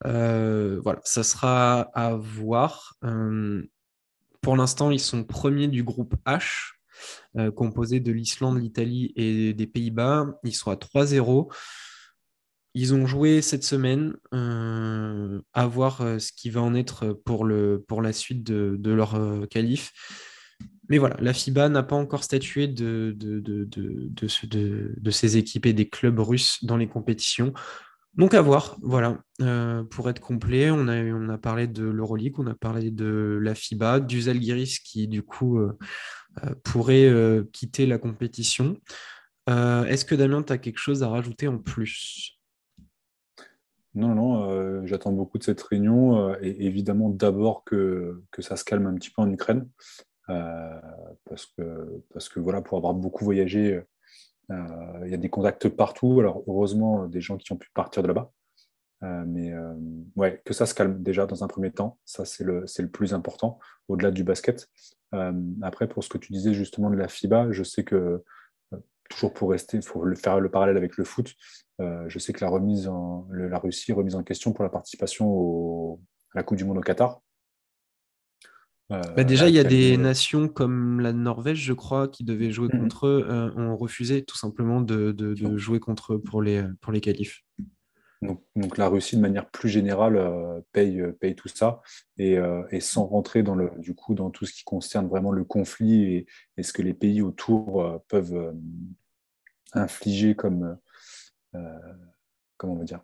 Euh, 0.08 0.82
Voilà, 0.84 1.02
ça 1.04 1.22
sera 1.22 1.82
à 1.94 2.16
voir. 2.16 2.96
pour 4.42 4.58
l'instant, 4.58 4.90
ils 4.90 5.00
sont 5.00 5.24
premiers 5.24 5.68
du 5.68 5.84
groupe 5.84 6.16
H, 6.26 6.72
composé 7.56 8.00
de 8.00 8.12
l'Islande, 8.12 8.60
l'Italie 8.60 9.14
et 9.16 9.54
des 9.54 9.68
Pays-Bas. 9.68 10.40
Ils 10.44 10.56
sont 10.56 10.72
à 10.72 10.76
3-0. 10.76 11.52
Ils 12.80 12.94
ont 12.94 13.06
joué 13.06 13.42
cette 13.42 13.66
semaine, 13.66 14.16
euh, 14.34 15.42
à 15.54 15.68
voir 15.68 16.00
euh, 16.00 16.18
ce 16.18 16.32
qui 16.32 16.50
va 16.50 16.62
en 16.62 16.74
être 16.74 17.12
pour, 17.26 17.44
le, 17.44 17.84
pour 17.86 18.02
la 18.02 18.14
suite 18.14 18.42
de, 18.42 18.92
leur 18.94 19.16
euh, 19.16 19.46
qualif. 19.48 19.92
Mais 20.88 20.98
voilà, 20.98 21.18
la 21.20 21.34
FIBA 21.34 21.68
n'a 21.68 21.84
pas 21.84 21.98
encore 21.98 22.24
statué 22.24 22.70
de, 22.70 23.14
de, 23.18 23.42
de, 23.42 23.66
de, 23.66 24.94
de 24.98 25.12
ces 25.12 25.36
équipes 25.36 25.66
et 25.66 25.74
des 25.74 25.90
clubs 25.90 26.18
russes 26.22 26.64
dans 26.64 26.78
les 26.78 26.88
compétitions. 26.88 27.52
Donc 28.14 28.34
à 28.34 28.42
voir, 28.42 28.78
voilà. 28.82 29.22
pour 29.92 30.10
être 30.10 30.22
complet, 30.22 30.72
on 30.72 30.88
a, 30.88 31.04
on 31.04 31.28
a 31.28 31.38
parlé 31.38 31.68
de 31.68 31.84
l'Euroleague, 31.84 32.40
on 32.40 32.48
a 32.48 32.56
parlé 32.56 32.92
de 32.92 33.38
la 33.42 33.56
FIBA, 33.56 34.00
du 34.00 34.22
Zalgiris 34.22 34.80
qui 34.80 35.10
du 35.10 35.22
coup 35.22 35.60
pourrait 36.64 37.14
quitter 37.52 37.86
la 37.86 37.98
compétition. 37.98 38.78
Est-ce 39.48 40.06
que 40.06 40.16
Damien, 40.16 40.44
tu 40.44 40.54
as 40.54 40.58
quelque 40.58 40.80
chose 40.80 41.04
à 41.04 41.10
rajouter 41.10 41.48
en 41.48 41.60
plus? 41.60 42.39
Non, 44.00 44.16
non, 44.16 44.50
euh, 44.50 44.86
j'attends 44.86 45.12
beaucoup 45.12 45.38
de 45.38 45.44
cette 45.44 45.62
réunion 45.62 46.30
euh, 46.30 46.36
et 46.42 46.66
évidemment 46.66 47.10
d'abord 47.10 47.64
que, 47.64 48.24
que, 48.32 48.42
ça 48.42 48.56
se 48.56 48.64
calme 48.64 48.88
un 48.88 48.96
petit 48.96 49.12
peu 49.12 49.22
en 49.22 49.30
Ukraine 49.30 49.68
euh, 50.30 50.80
parce, 51.26 51.46
que, 51.46 52.04
parce 52.14 52.30
que 52.30 52.40
voilà, 52.40 52.62
pour 52.62 52.78
avoir 52.78 52.94
beaucoup 52.94 53.26
voyagé, 53.26 53.82
il 54.50 55.12
y 55.12 55.14
a 55.14 55.18
des 55.18 55.30
contacts 55.30 55.70
partout. 55.70 56.20
Alors 56.20 56.44
heureusement, 56.48 57.06
des 57.08 57.22
gens 57.22 57.38
qui 57.38 57.52
ont 57.52 57.58
pu 57.58 57.70
partir 57.72 58.02
de 58.02 58.08
là-bas. 58.08 58.32
mais 59.28 59.54
ouais, 60.16 60.42
que 60.44 60.56
ça 60.56 60.66
se 60.66 60.74
calme 60.74 61.04
déjà 61.04 61.28
dans 61.28 61.44
un 61.44 61.48
premier 61.48 61.72
temps, 61.72 62.00
ça 62.04 62.26
c'est 62.26 62.44
le, 62.44 62.66
le 62.80 62.90
plus 62.90 63.14
important 63.14 63.60
au-delà 63.88 64.10
du 64.10 64.24
basket. 64.24 64.68
après, 65.62 65.88
pour 65.88 66.04
ce 66.04 66.10
que 66.10 66.18
tu 66.18 66.34
disais 66.34 66.56
justement 66.56 66.90
de 66.90 66.96
la 66.96 67.08
FIBA, 67.08 67.52
je 67.52 67.64
sais 67.64 67.84
que 67.84 68.24
toujours 69.10 69.34
pour 69.34 69.52
rester, 69.52 69.78
il 69.78 69.84
faut 69.84 70.04
faire 70.16 70.40
le 70.40 70.50
parallèle 70.50 70.78
avec 70.78 70.98
le 70.98 71.04
foot. 71.04 71.34
Euh, 71.82 72.06
je 72.08 72.20
sais 72.20 72.34
que 72.34 72.44
la, 72.44 72.50
remise 72.50 72.88
en, 72.88 73.28
la 73.32 73.58
Russie 73.58 73.92
remise 73.92 74.16
en 74.16 74.24
question 74.24 74.54
pour 74.54 74.64
la 74.64 74.70
participation 74.70 75.96
à 76.34 76.40
la 76.40 76.44
Coupe 76.44 76.58
du 76.58 76.66
Monde 76.66 76.78
au 76.78 76.82
Qatar. 76.82 77.22
Euh, 78.92 79.02
bah, 79.16 79.24
déjà, 79.24 79.48
il 79.50 79.56
y 79.56 79.60
a 79.60 79.64
des 79.64 79.98
nations 79.98 80.48
comme 80.48 81.00
la 81.00 81.14
Norvège, 81.14 81.64
je 81.64 81.74
crois, 81.74 82.08
qui 82.08 82.24
devaient 82.24 82.52
jouer 82.52 82.70
mhm. 82.74 82.80
contre 82.82 83.08
eux, 83.08 83.28
euh, 83.30 83.52
ont 83.56 83.76
refusé 83.76 84.24
tout 84.24 84.38
simplement 84.38 84.82
de, 84.82 85.14
jouer 85.58 85.80
contre 85.80 86.14
eux 86.14 86.22
pour 86.22 86.42
les, 86.42 86.64
pour 86.82 86.92
les 86.92 87.02
qualifs. 87.02 87.44
Donc, 88.22 88.78
la 88.78 88.90
Russie, 88.90 89.16
de 89.16 89.22
manière 89.22 89.50
plus 89.50 89.70
générale, 89.70 90.62
paye, 90.74 91.02
paye 91.22 91.36
tout 91.36 91.48
ça 91.48 91.82
et, 92.18 92.38
sans 92.82 93.06
rentrer 93.06 93.44
dans, 93.44 93.56
le, 93.56 93.72
du 93.78 93.96
coup, 93.96 94.14
dans 94.14 94.30
tout 94.30 94.46
ce 94.46 94.54
qui 94.54 94.64
concerne 94.64 95.08
vraiment 95.08 95.32
le 95.32 95.46
conflit 95.46 96.26
et, 96.58 96.64
ce 96.64 96.74
que 96.74 96.82
les 96.82 96.94
pays 96.94 97.22
autour 97.22 98.02
peuvent 98.10 98.54
infliger 99.74 100.36
comme, 100.36 100.78
comment 102.58 102.74
on 102.74 102.78
va 102.78 102.84
dire, 102.84 103.02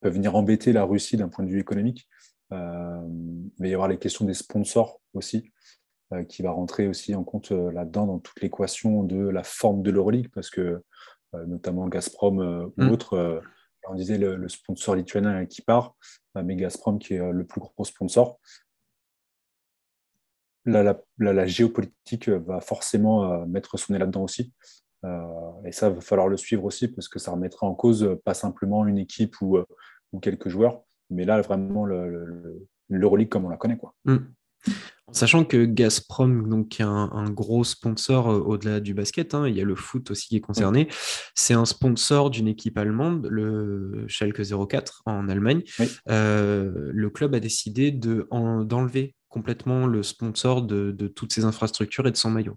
peuvent 0.00 0.14
venir 0.14 0.34
embêter 0.34 0.72
la 0.72 0.84
Russie 0.84 1.18
d'un 1.18 1.28
point 1.28 1.44
de 1.44 1.50
vue 1.50 1.60
économique. 1.60 2.08
il 2.50 2.56
va 2.56 3.68
y 3.68 3.74
avoir 3.74 3.88
les 3.88 3.98
questions 3.98 4.24
des 4.24 4.34
sponsors 4.34 5.02
aussi, 5.12 5.52
qui 6.30 6.40
va 6.40 6.52
rentrer 6.52 6.88
aussi 6.88 7.14
en 7.14 7.22
compte 7.22 7.50
là-dedans 7.50 8.06
dans 8.06 8.18
toute 8.18 8.40
l'équation 8.40 9.02
de 9.02 9.28
la 9.28 9.42
forme 9.42 9.82
de 9.82 9.90
l'Euroleague, 9.90 10.30
parce 10.32 10.48
que 10.48 10.82
notamment 11.34 11.86
Gazprom 11.88 12.38
ou 12.38 12.82
mmh. 12.82 12.90
autre 12.90 13.42
on 13.88 13.94
disait 13.94 14.18
le, 14.18 14.48
sponsor 14.48 14.94
lituanien 14.94 15.46
qui 15.46 15.62
part, 15.62 15.96
euh, 16.36 16.42
mais 16.42 16.56
Gazprom 16.56 16.98
qui 16.98 17.14
est 17.14 17.20
euh, 17.20 17.32
le 17.32 17.44
plus 17.44 17.60
gros 17.60 17.84
sponsor. 17.84 18.38
Là, 20.64 20.96
la, 21.18 21.46
géopolitique 21.46 22.28
euh, 22.28 22.38
va 22.38 22.60
forcément 22.60 23.46
mettre 23.46 23.76
son 23.78 23.92
nez 23.92 23.98
là-dedans 23.98 24.22
aussi. 24.22 24.52
et 25.64 25.72
ça, 25.72 25.90
va 25.90 26.00
falloir 26.00 26.28
le 26.28 26.36
suivre 26.36 26.64
aussi 26.64 26.86
parce 26.88 27.08
que 27.08 27.18
ça 27.18 27.32
remettra 27.32 27.66
en 27.66 27.74
cause 27.74 28.16
pas 28.24 28.34
simplement 28.34 28.86
une 28.86 28.98
équipe 28.98 29.40
ou, 29.40 29.58
quelques 30.20 30.48
joueurs, 30.48 30.82
mais 31.10 31.24
là, 31.24 31.40
vraiment 31.40 31.86
l'Euroleague 32.88 33.28
comme 33.28 33.46
on 33.46 33.48
la 33.48 33.56
connaît. 33.56 33.78
Quoi. 33.78 33.94
Mm. 34.04 34.18
Sachant 35.12 35.44
que 35.44 35.64
Gazprom, 35.64 36.48
donc, 36.48 36.70
qui 36.70 36.82
est 36.82 36.86
un, 36.86 37.30
gros 37.30 37.64
sponsor 37.64 38.30
euh, 38.30 38.38
au-delà 38.38 38.80
du 38.80 38.94
basket, 38.94 39.34
hein, 39.34 39.46
il 39.46 39.54
y 39.54 39.60
a 39.60 39.64
le 39.64 39.74
foot 39.74 40.10
aussi 40.10 40.28
qui 40.28 40.36
est 40.36 40.40
concerné, 40.40 40.88
c'est 41.34 41.54
un 41.54 41.66
sponsor 41.66 42.30
d'une 42.30 42.48
équipe 42.48 42.78
allemande, 42.78 43.26
le 43.30 44.04
Schalke 44.08 44.42
04 44.42 45.02
en 45.06 45.28
Allemagne. 45.28 45.62
Euh, 46.08 46.90
le 46.92 47.10
club 47.10 47.34
a 47.34 47.40
décidé 47.40 47.90
d'enlever 47.90 49.14
complètement 49.28 49.86
le 49.86 50.02
sponsor 50.02 50.62
de, 50.62 51.08
toutes 51.08 51.32
ses 51.32 51.44
infrastructures 51.44 52.06
et 52.06 52.10
de 52.10 52.16
son 52.16 52.30
maillot. 52.30 52.56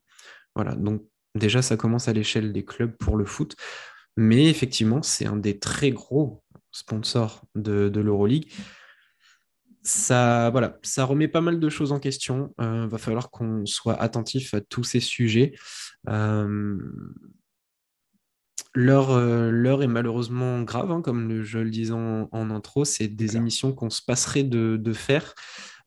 Voilà, 0.55 0.75
donc 0.75 1.03
déjà 1.35 1.61
ça 1.61 1.75
commence 1.75 2.07
à 2.07 2.13
l'échelle 2.13 2.53
des 2.53 2.63
clubs 2.63 2.95
pour 2.97 3.17
le 3.17 3.25
foot, 3.25 3.55
mais 4.15 4.49
effectivement 4.49 5.01
c'est 5.01 5.25
un 5.25 5.35
des 5.35 5.59
très 5.59 5.91
gros 5.91 6.41
sponsors 6.71 7.43
de, 7.55 7.89
de 7.89 7.99
l'Euroleague 7.99 8.47
ça, 9.85 10.49
voilà, 10.49 10.79
ça 10.81 11.05
remet 11.05 11.27
pas 11.27 11.41
mal 11.41 11.59
de 11.59 11.69
choses 11.69 11.91
en 11.91 11.99
question. 11.99 12.53
Il 12.59 12.65
euh, 12.65 12.87
va 12.87 12.97
falloir 12.97 13.29
qu'on 13.29 13.65
soit 13.67 13.93
attentif 14.01 14.55
à 14.55 14.61
tous 14.61 14.83
ces 14.83 14.99
sujets. 14.99 15.53
Euh, 16.09 16.77
euh, 18.77 19.51
l'heure, 19.51 19.83
est 19.83 19.87
malheureusement 19.87 20.63
grave, 20.63 20.91
hein, 20.91 21.01
comme 21.01 21.43
je 21.43 21.59
le 21.59 21.69
disais 21.69 21.93
en, 21.93 22.27
intro. 22.49 22.83
C'est 22.83 23.07
des 23.07 23.37
émissions 23.37 23.73
qu'on 23.73 23.91
se 23.91 24.01
passerait 24.01 24.43
de, 24.43 24.93
faire. 24.93 25.35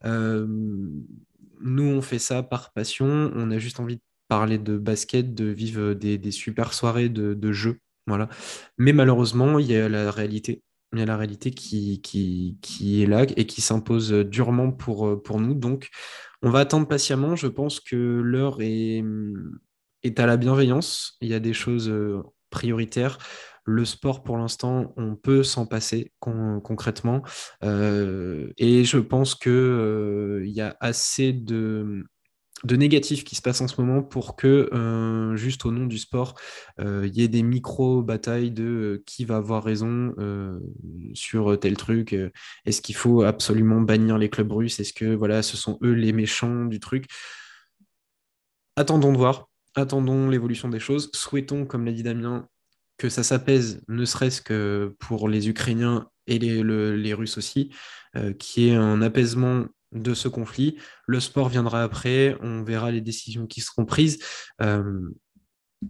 nous, 0.05 1.83
on 1.83 2.01
fait 2.01 2.19
ça 2.19 2.41
par 2.41 2.71
passion. 2.71 3.31
On 3.35 3.51
a 3.51 3.59
juste 3.59 3.81
envie 3.81 3.97
de 3.97 4.01
parler 4.29 4.57
de 4.57 4.77
basket, 4.77 5.35
de 5.35 5.45
vivre 5.45 5.93
des, 5.93 6.31
super 6.31 6.73
soirées 6.73 7.09
de, 7.09 7.33
de 7.33 7.51
jeux. 7.51 7.79
Voilà. 8.07 8.29
Mais 8.77 8.93
malheureusement, 8.93 9.59
il 9.59 9.67
y 9.67 9.75
a 9.75 9.89
la 9.89 10.09
réalité 10.09 10.63
il 10.93 10.99
y 10.99 11.01
a 11.01 11.05
la 11.05 11.17
réalité 11.17 11.51
qui, 11.51 12.01
qui, 12.01 13.03
est 13.03 13.05
là 13.05 13.25
et 13.35 13.45
qui 13.45 13.61
s'impose 13.61 14.11
durement 14.11 14.71
pour, 14.71 15.07
euh, 15.07 15.21
pour 15.21 15.39
nous. 15.39 15.53
Donc, 15.53 15.89
on 16.41 16.49
va 16.49 16.59
attendre 16.59 16.87
patiemment. 16.87 17.35
Je 17.35 17.47
pense 17.47 17.79
que 17.79 17.95
l'heure 17.95 18.61
est, 18.61 19.03
est 20.03 20.19
à 20.19 20.25
la 20.25 20.37
bienveillance. 20.37 21.17
Il 21.21 21.29
y 21.29 21.33
a 21.33 21.39
des 21.39 21.53
choses 21.53 21.89
euh, 21.89 22.23
prioritaires. 22.49 23.19
Le 23.65 23.85
sport, 23.85 24.23
pour 24.23 24.37
l'instant, 24.37 24.93
on 24.97 25.15
peut 25.15 25.43
s'en 25.43 25.67
passer 25.67 26.11
concrètement. 26.19 27.21
Euh, 27.63 28.51
et 28.57 28.83
je 28.83 28.97
pense 28.97 29.35
qu'il 29.35 30.43
il 30.43 30.51
y 30.51 30.61
a 30.61 30.75
assez 30.79 31.33
de 31.33 32.03
de 32.63 32.75
négatifs 32.75 33.23
qui 33.23 33.35
se 33.35 33.41
passent 33.41 33.61
en 33.61 33.67
ce 33.67 33.79
moment 33.79 34.03
pour 34.03 34.35
que, 34.35 34.69
euh, 34.73 35.35
juste 35.35 35.65
au 35.65 35.71
nom 35.71 35.85
du 35.85 35.97
sport, 35.97 36.35
euh, 36.79 37.07
il 37.07 37.15
y 37.15 37.23
ait 37.23 37.27
des 37.27 37.43
micro-batailles 37.43 38.51
de 38.51 38.63
euh, 38.63 39.03
qui 39.05 39.25
va 39.25 39.37
avoir 39.37 39.63
raison 39.63 40.13
sur 41.13 41.59
tel 41.59 41.77
truc. 41.77 42.15
Est-ce 42.65 42.81
qu'il 42.81 42.95
faut 42.95 43.23
absolument 43.23 43.81
bannir 43.81 44.17
les 44.17 44.29
clubs 44.29 44.51
russes 44.51 44.79
Est-ce 44.79 44.93
que 44.93 45.15
voilà, 45.15 45.41
ce 45.41 45.57
sont 45.57 45.77
eux 45.83 45.93
les 45.93 46.13
méchants 46.13 46.65
du 46.65 46.79
truc 46.79 47.05
Attendons 48.75 49.11
de 49.11 49.17
voir, 49.17 49.49
attendons 49.75 50.29
l'évolution 50.29 50.69
des 50.69 50.79
choses. 50.79 51.09
Souhaitons, 51.13 51.65
comme 51.65 51.85
l'a 51.85 51.91
dit 51.91 52.03
Damien, 52.03 52.47
que 52.97 53.09
ça 53.09 53.23
s'apaise, 53.23 53.81
ne 53.87 54.05
serait-ce 54.05 54.41
que 54.41 54.95
pour 54.99 55.29
les 55.29 55.49
Ukrainiens 55.49 56.09
et 56.27 56.39
les, 56.39 56.63
les 56.63 57.13
Russes 57.13 57.37
aussi, 57.37 57.71
qui 58.37 58.69
ait 58.69 58.75
un 58.75 59.01
apaisement 59.01 59.65
de 59.91 60.13
ce 60.13 60.27
conflit. 60.27 60.77
Le 61.07 61.19
sport 61.19 61.49
viendra 61.49 61.83
après, 61.83 62.37
on 62.41 62.63
verra 62.63 62.91
les 62.91 63.01
décisions 63.01 63.47
qui 63.47 63.61
seront 63.61 63.85
prises. 63.85 64.19
Euh, 64.61 65.01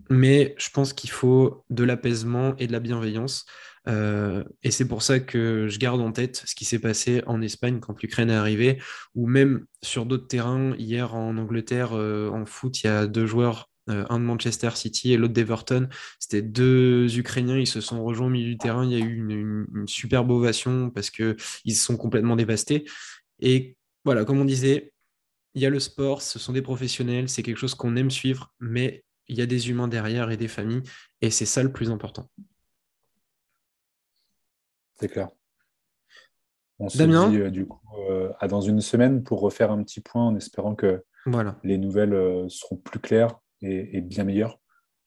mais 0.09 0.55
je 0.57 0.69
pense 0.69 0.93
qu'il 0.93 1.09
faut 1.09 1.65
de 1.69 1.83
l'apaisement 1.83 2.55
et 2.57 2.67
de 2.67 2.71
la 2.71 2.79
bienveillance. 2.79 3.45
Euh, 3.88 4.43
et 4.62 4.71
c'est 4.71 4.88
pour 4.88 5.01
ça 5.01 5.19
que 5.19 5.67
je 5.67 5.79
garde 5.79 6.01
en 6.01 6.12
tête 6.12 6.43
ce 6.45 6.53
qui 6.53 6.65
s'est 6.65 6.79
passé 6.79 7.23
en 7.25 7.41
Espagne 7.41 7.79
quand 7.79 7.99
l'Ukraine 8.01 8.29
est 8.29 8.35
arrivée, 8.35 8.79
ou 9.15 9.27
même 9.27 9.65
sur 9.81 10.05
d'autres 10.05 10.27
terrains. 10.27 10.75
Hier 10.77 11.15
en 11.15 11.38
Angleterre, 11.38 11.93
euh, 11.93 12.29
en 12.29 12.45
foot, 12.45 12.83
il 12.83 12.88
y 12.88 12.89
a 12.89 13.07
deux 13.07 13.25
joueurs, 13.25 13.69
un 13.88 14.19
de 14.19 14.23
Manchester 14.23 14.69
City 14.75 15.13
et 15.13 15.17
l'autre 15.17 15.33
d'Everton. 15.33 15.89
C'était 16.19 16.43
deux 16.43 17.17
Ukrainiens, 17.17 17.57
ils 17.57 17.65
se 17.65 17.81
sont 17.81 18.03
rejoints 18.03 18.27
au 18.27 18.29
milieu 18.29 18.51
du 18.51 18.57
terrain. 18.57 18.85
Il 18.85 18.91
y 18.91 19.01
a 19.01 19.03
eu 19.03 19.15
une, 19.15 19.31
une, 19.31 19.88
superbe 19.88 20.29
ovation 20.29 20.91
parce 20.91 21.09
qu'ils 21.09 21.35
se 21.65 21.83
sont 21.83 21.97
complètement 21.97 22.35
dévastés. 22.35 22.85
Et 23.39 23.77
voilà, 24.05 24.25
comme 24.25 24.39
on 24.39 24.45
disait, 24.45 24.93
il 25.53 25.62
y 25.62 25.65
a 25.65 25.69
le 25.69 25.79
sport, 25.79 26.21
ce 26.21 26.39
sont 26.39 26.53
des 26.53 26.62
professionnels, 26.62 27.29
c'est 27.29 27.43
quelque 27.43 27.57
chose 27.57 27.75
qu'on 27.75 27.95
aime 27.95 28.12
suivre, 28.12 28.53
mais 28.59 29.03
il 29.27 29.38
y 29.38 29.41
a 29.41 29.45
des 29.45 29.69
humains 29.69 29.88
derrière 29.88 30.31
et 30.31 30.38
des 30.38 30.47
familles, 30.47 30.83
et 31.21 31.29
c'est 31.29 31.45
ça 31.45 31.63
le 31.63 31.71
plus 31.71 31.91
important. 31.91 32.29
C'est 34.99 35.09
clair. 35.09 35.29
On 36.79 36.89
se 36.89 37.03
dit 37.03 37.38
euh, 37.38 37.49
du 37.49 37.65
coup 37.65 37.79
euh, 38.09 38.31
à 38.39 38.47
dans 38.47 38.62
une 38.62 38.81
semaine 38.81 39.23
pour 39.23 39.41
refaire 39.41 39.71
un 39.71 39.83
petit 39.83 39.99
point 39.99 40.27
en 40.27 40.35
espérant 40.35 40.75
que 40.75 41.03
les 41.63 41.77
nouvelles 41.77 42.13
euh, 42.13 42.47
seront 42.47 42.77
plus 42.77 42.99
claires 42.99 43.38
et 43.62 43.99
bien 43.99 44.23
meilleures. 44.23 44.57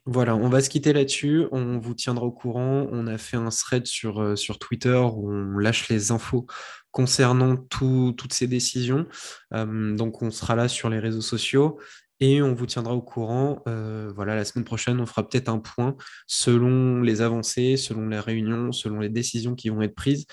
Voilà, 0.05 0.37
on 0.37 0.50
va 0.50 0.61
se 0.61 0.68
quitter 0.68 0.92
là-dessus. 0.92 1.46
On 1.52 1.78
vous 1.78 1.94
tiendra 1.94 2.26
au 2.26 2.33
courant. 2.33 2.87
On 2.90 3.07
a 3.07 3.16
fait 3.16 3.38
un 3.38 3.48
thread 3.48 3.87
sur, 3.87 4.37
sur 4.37 4.59
Twitter 4.59 4.94
où 4.94 5.33
on 5.33 5.57
lâche 5.57 5.88
les 5.88 6.11
infos 6.11 6.46
concernant 6.92 7.57
toutes 7.57 8.33
ces 8.33 8.46
décisions. 8.46 9.07
Euh, 9.55 9.96
donc, 9.96 10.22
on 10.22 10.31
sera 10.31 10.55
là 10.55 10.68
sur 10.68 10.88
les 10.88 11.00
réseaux 11.00 11.20
sociaux 11.20 11.81
et 12.20 12.40
on 12.40 12.55
vous 12.55 12.66
tiendra 12.66 12.94
au 12.94 13.02
courant. 13.02 13.62
Euh, 13.66 14.12
voilà, 14.14 14.37
la 14.37 14.44
semaine 14.44 14.64
prochaine, 14.64 15.00
on 15.00 15.07
fera 15.07 15.28
peut-être 15.28 15.48
un 15.48 15.59
point 15.59 15.96
selon 16.28 17.02
les 17.02 17.20
avancées, 17.20 17.76
selon 17.76 18.09
les 18.09 18.20
réunions, 18.20 18.70
selon 18.70 19.00
les 19.00 19.09
décisions 19.09 19.57
qui 19.57 19.70
vont 19.70 19.83
être 19.83 19.96
prises. 19.96 20.26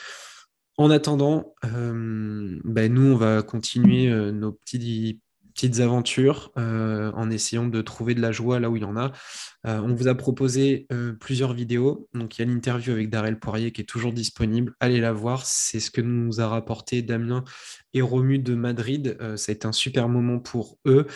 En 0.77 0.91
attendant, 0.91 1.55
ben 1.63 2.93
nous, 2.93 3.11
on 3.11 3.15
va 3.15 3.41
continuer 3.41 4.09
nos 4.31 4.53
petits 4.53 5.19
petites 5.59 5.81
aventures 5.81 6.53
euh, 6.57 7.11
en 7.15 7.29
essayant 7.29 7.67
de 7.67 7.81
trouver 7.81 8.15
de 8.15 8.21
la 8.21 8.31
joie 8.31 8.61
là 8.61 8.69
où 8.69 8.77
il 8.77 8.83
y 8.83 8.85
en 8.85 8.95
a. 8.95 9.11
Euh, 9.67 9.81
on 9.81 9.93
vous 9.93 10.07
a 10.07 10.15
proposé 10.15 10.87
euh, 10.93 11.11
plusieurs 11.11 11.51
vidéos. 11.51 12.07
Donc, 12.13 12.37
il 12.37 12.45
y 12.45 12.49
a 12.49 12.53
l'interview 12.53 12.93
avec 12.93 13.09
Darrell 13.09 13.37
Poirier 13.37 13.73
qui 13.73 13.81
est 13.81 13.85
toujours 13.85 14.13
disponible. 14.13 14.73
Allez 14.79 15.01
la 15.01 15.11
voir. 15.11 15.45
C'est 15.45 15.81
ce 15.81 15.91
que 15.91 15.99
nous 15.99 16.39
a 16.39 16.47
rapporté 16.47 17.01
Damien 17.01 17.43
et 17.93 18.01
Romu 18.01 18.39
de 18.39 18.55
Madrid. 18.55 19.17
ça 19.35 19.51
a 19.51 19.53
été 19.53 19.67
un 19.67 19.73
super 19.73 20.07
moment 20.07 20.39
pour 20.39 20.77
eux. 20.85 21.07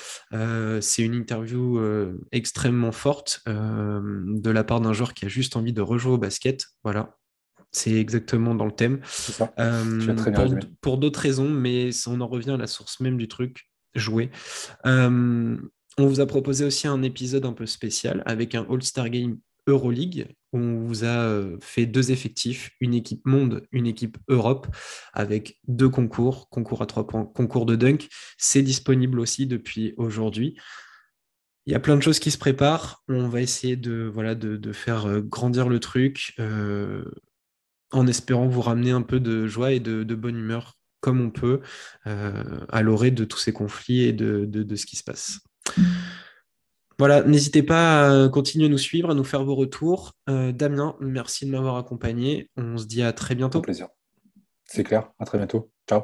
C'est 0.82 1.04
une 1.04 1.14
interview 1.14 1.80
extrêmement 2.32 2.92
forte 2.92 3.44
de 3.46 4.50
la 4.50 4.64
part 4.64 4.82
d'un 4.82 4.92
joueur 4.92 5.14
qui 5.14 5.26
a 5.26 5.28
juste 5.30 5.56
envie 5.56 5.72
de 5.72 5.82
rejouer 5.82 6.14
au 6.14 6.18
basket. 6.18 6.66
Voilà, 6.84 7.16
c'est 7.72 7.94
exactement 7.94 8.56
dans 8.56 8.66
le 8.66 8.72
thème. 8.72 9.02
pour 10.82 10.98
d'autres 10.98 11.20
raisons, 11.20 11.50
mais 11.50 11.92
on 12.08 12.20
en 12.22 12.28
revient 12.28 12.52
à 12.52 12.58
la 12.58 12.68
source 12.68 13.00
même 13.00 13.18
du 13.18 13.28
truc 13.28 13.68
jouer. 13.96 14.30
Euh, 14.86 15.58
on 15.98 16.08
vous 16.08 16.20
a 16.20 16.26
proposé 16.26 16.66
aussi 16.66 16.88
un 16.88 17.04
épisode 17.04 17.46
un 17.46 17.54
peu 17.54 17.66
spécial 17.66 18.24
avec 18.26 18.56
un 18.56 18.66
All-Star 18.70 19.10
Game 19.10 19.38
Euroleague 19.68 20.28
où 20.52 20.58
on 20.58 20.86
vous 20.86 21.04
a 21.04 21.28
euh, 21.28 21.58
fait 21.62 21.86
deux 21.86 22.12
effectifs, 22.12 22.72
une 22.80 22.94
équipe 22.94 23.26
monde, 23.26 23.66
une 23.72 23.88
équipe 23.88 24.18
Europe, 24.28 24.68
avec 25.14 25.60
deux 25.68 25.90
concours, 25.90 26.50
concours 26.50 26.82
à 26.82 26.86
trois 26.86 27.08
points, 27.08 27.26
concours 27.26 27.66
de 27.66 27.76
dunk. 27.76 28.08
C'est 28.38 28.62
disponible 28.62 29.20
aussi 29.20 29.48
depuis 29.48 29.94
aujourd'hui. 29.98 30.58
Il 31.66 31.72
y 31.72 31.76
a 31.76 31.80
plein 31.80 31.96
de 31.96 32.02
choses 32.02 32.20
qui 32.20 32.30
se 32.30 32.38
préparent. 32.38 33.04
On 33.08 33.30
va 33.30 33.42
essayer 33.42 33.78
de, 33.78 34.12
voilà, 34.14 34.36
de, 34.36 34.74
faire 34.74 35.06
euh, 35.06 35.22
grandir 35.22 35.70
le 35.70 35.80
truc 35.80 36.36
en 37.92 38.08
espérant 38.08 38.48
vous 38.48 38.62
ramener 38.62 38.92
un 38.92 39.04
peu 39.04 39.20
de 39.20 39.48
joie 39.48 39.72
et 39.72 39.80
de 39.80 40.16
bonne 40.16 40.38
humeur 40.38 40.78
comme 41.04 41.20
on 41.20 41.30
peut 41.30 41.60
euh, 42.08 42.66
à 42.70 42.82
l'orée 42.82 43.12
de 43.12 43.26
tous 43.26 43.38
ces 43.38 43.52
conflits 43.52 44.04
et 44.04 44.14
de, 44.14 44.76
ce 44.76 44.86
qui 44.86 44.96
se 44.96 45.04
passe. 45.04 45.42
Voilà, 46.98 47.24
n'hésitez 47.24 47.62
pas 47.62 48.24
à 48.24 48.30
continuer 48.30 48.68
à 48.68 48.70
nous 48.70 48.78
suivre, 48.78 49.12
à 49.12 49.14
nous 49.14 49.26
faire 49.26 49.44
vos 49.44 49.56
retours. 49.56 50.14
Euh, 50.30 50.54
Damien, 50.54 50.96
merci 51.02 51.46
de 51.46 51.52
m'avoir 51.52 51.76
accompagné. 51.76 52.50
On 52.56 52.78
se 52.78 52.86
dit 52.86 53.04
à 53.04 53.12
très 53.12 53.36
bientôt. 53.36 53.62
Plaisir. 53.62 53.90
C'est 54.64 54.86
clair, 54.86 55.12
à 55.20 55.26
très 55.26 55.38
bientôt. 55.38 55.70
Ciao. 55.90 56.04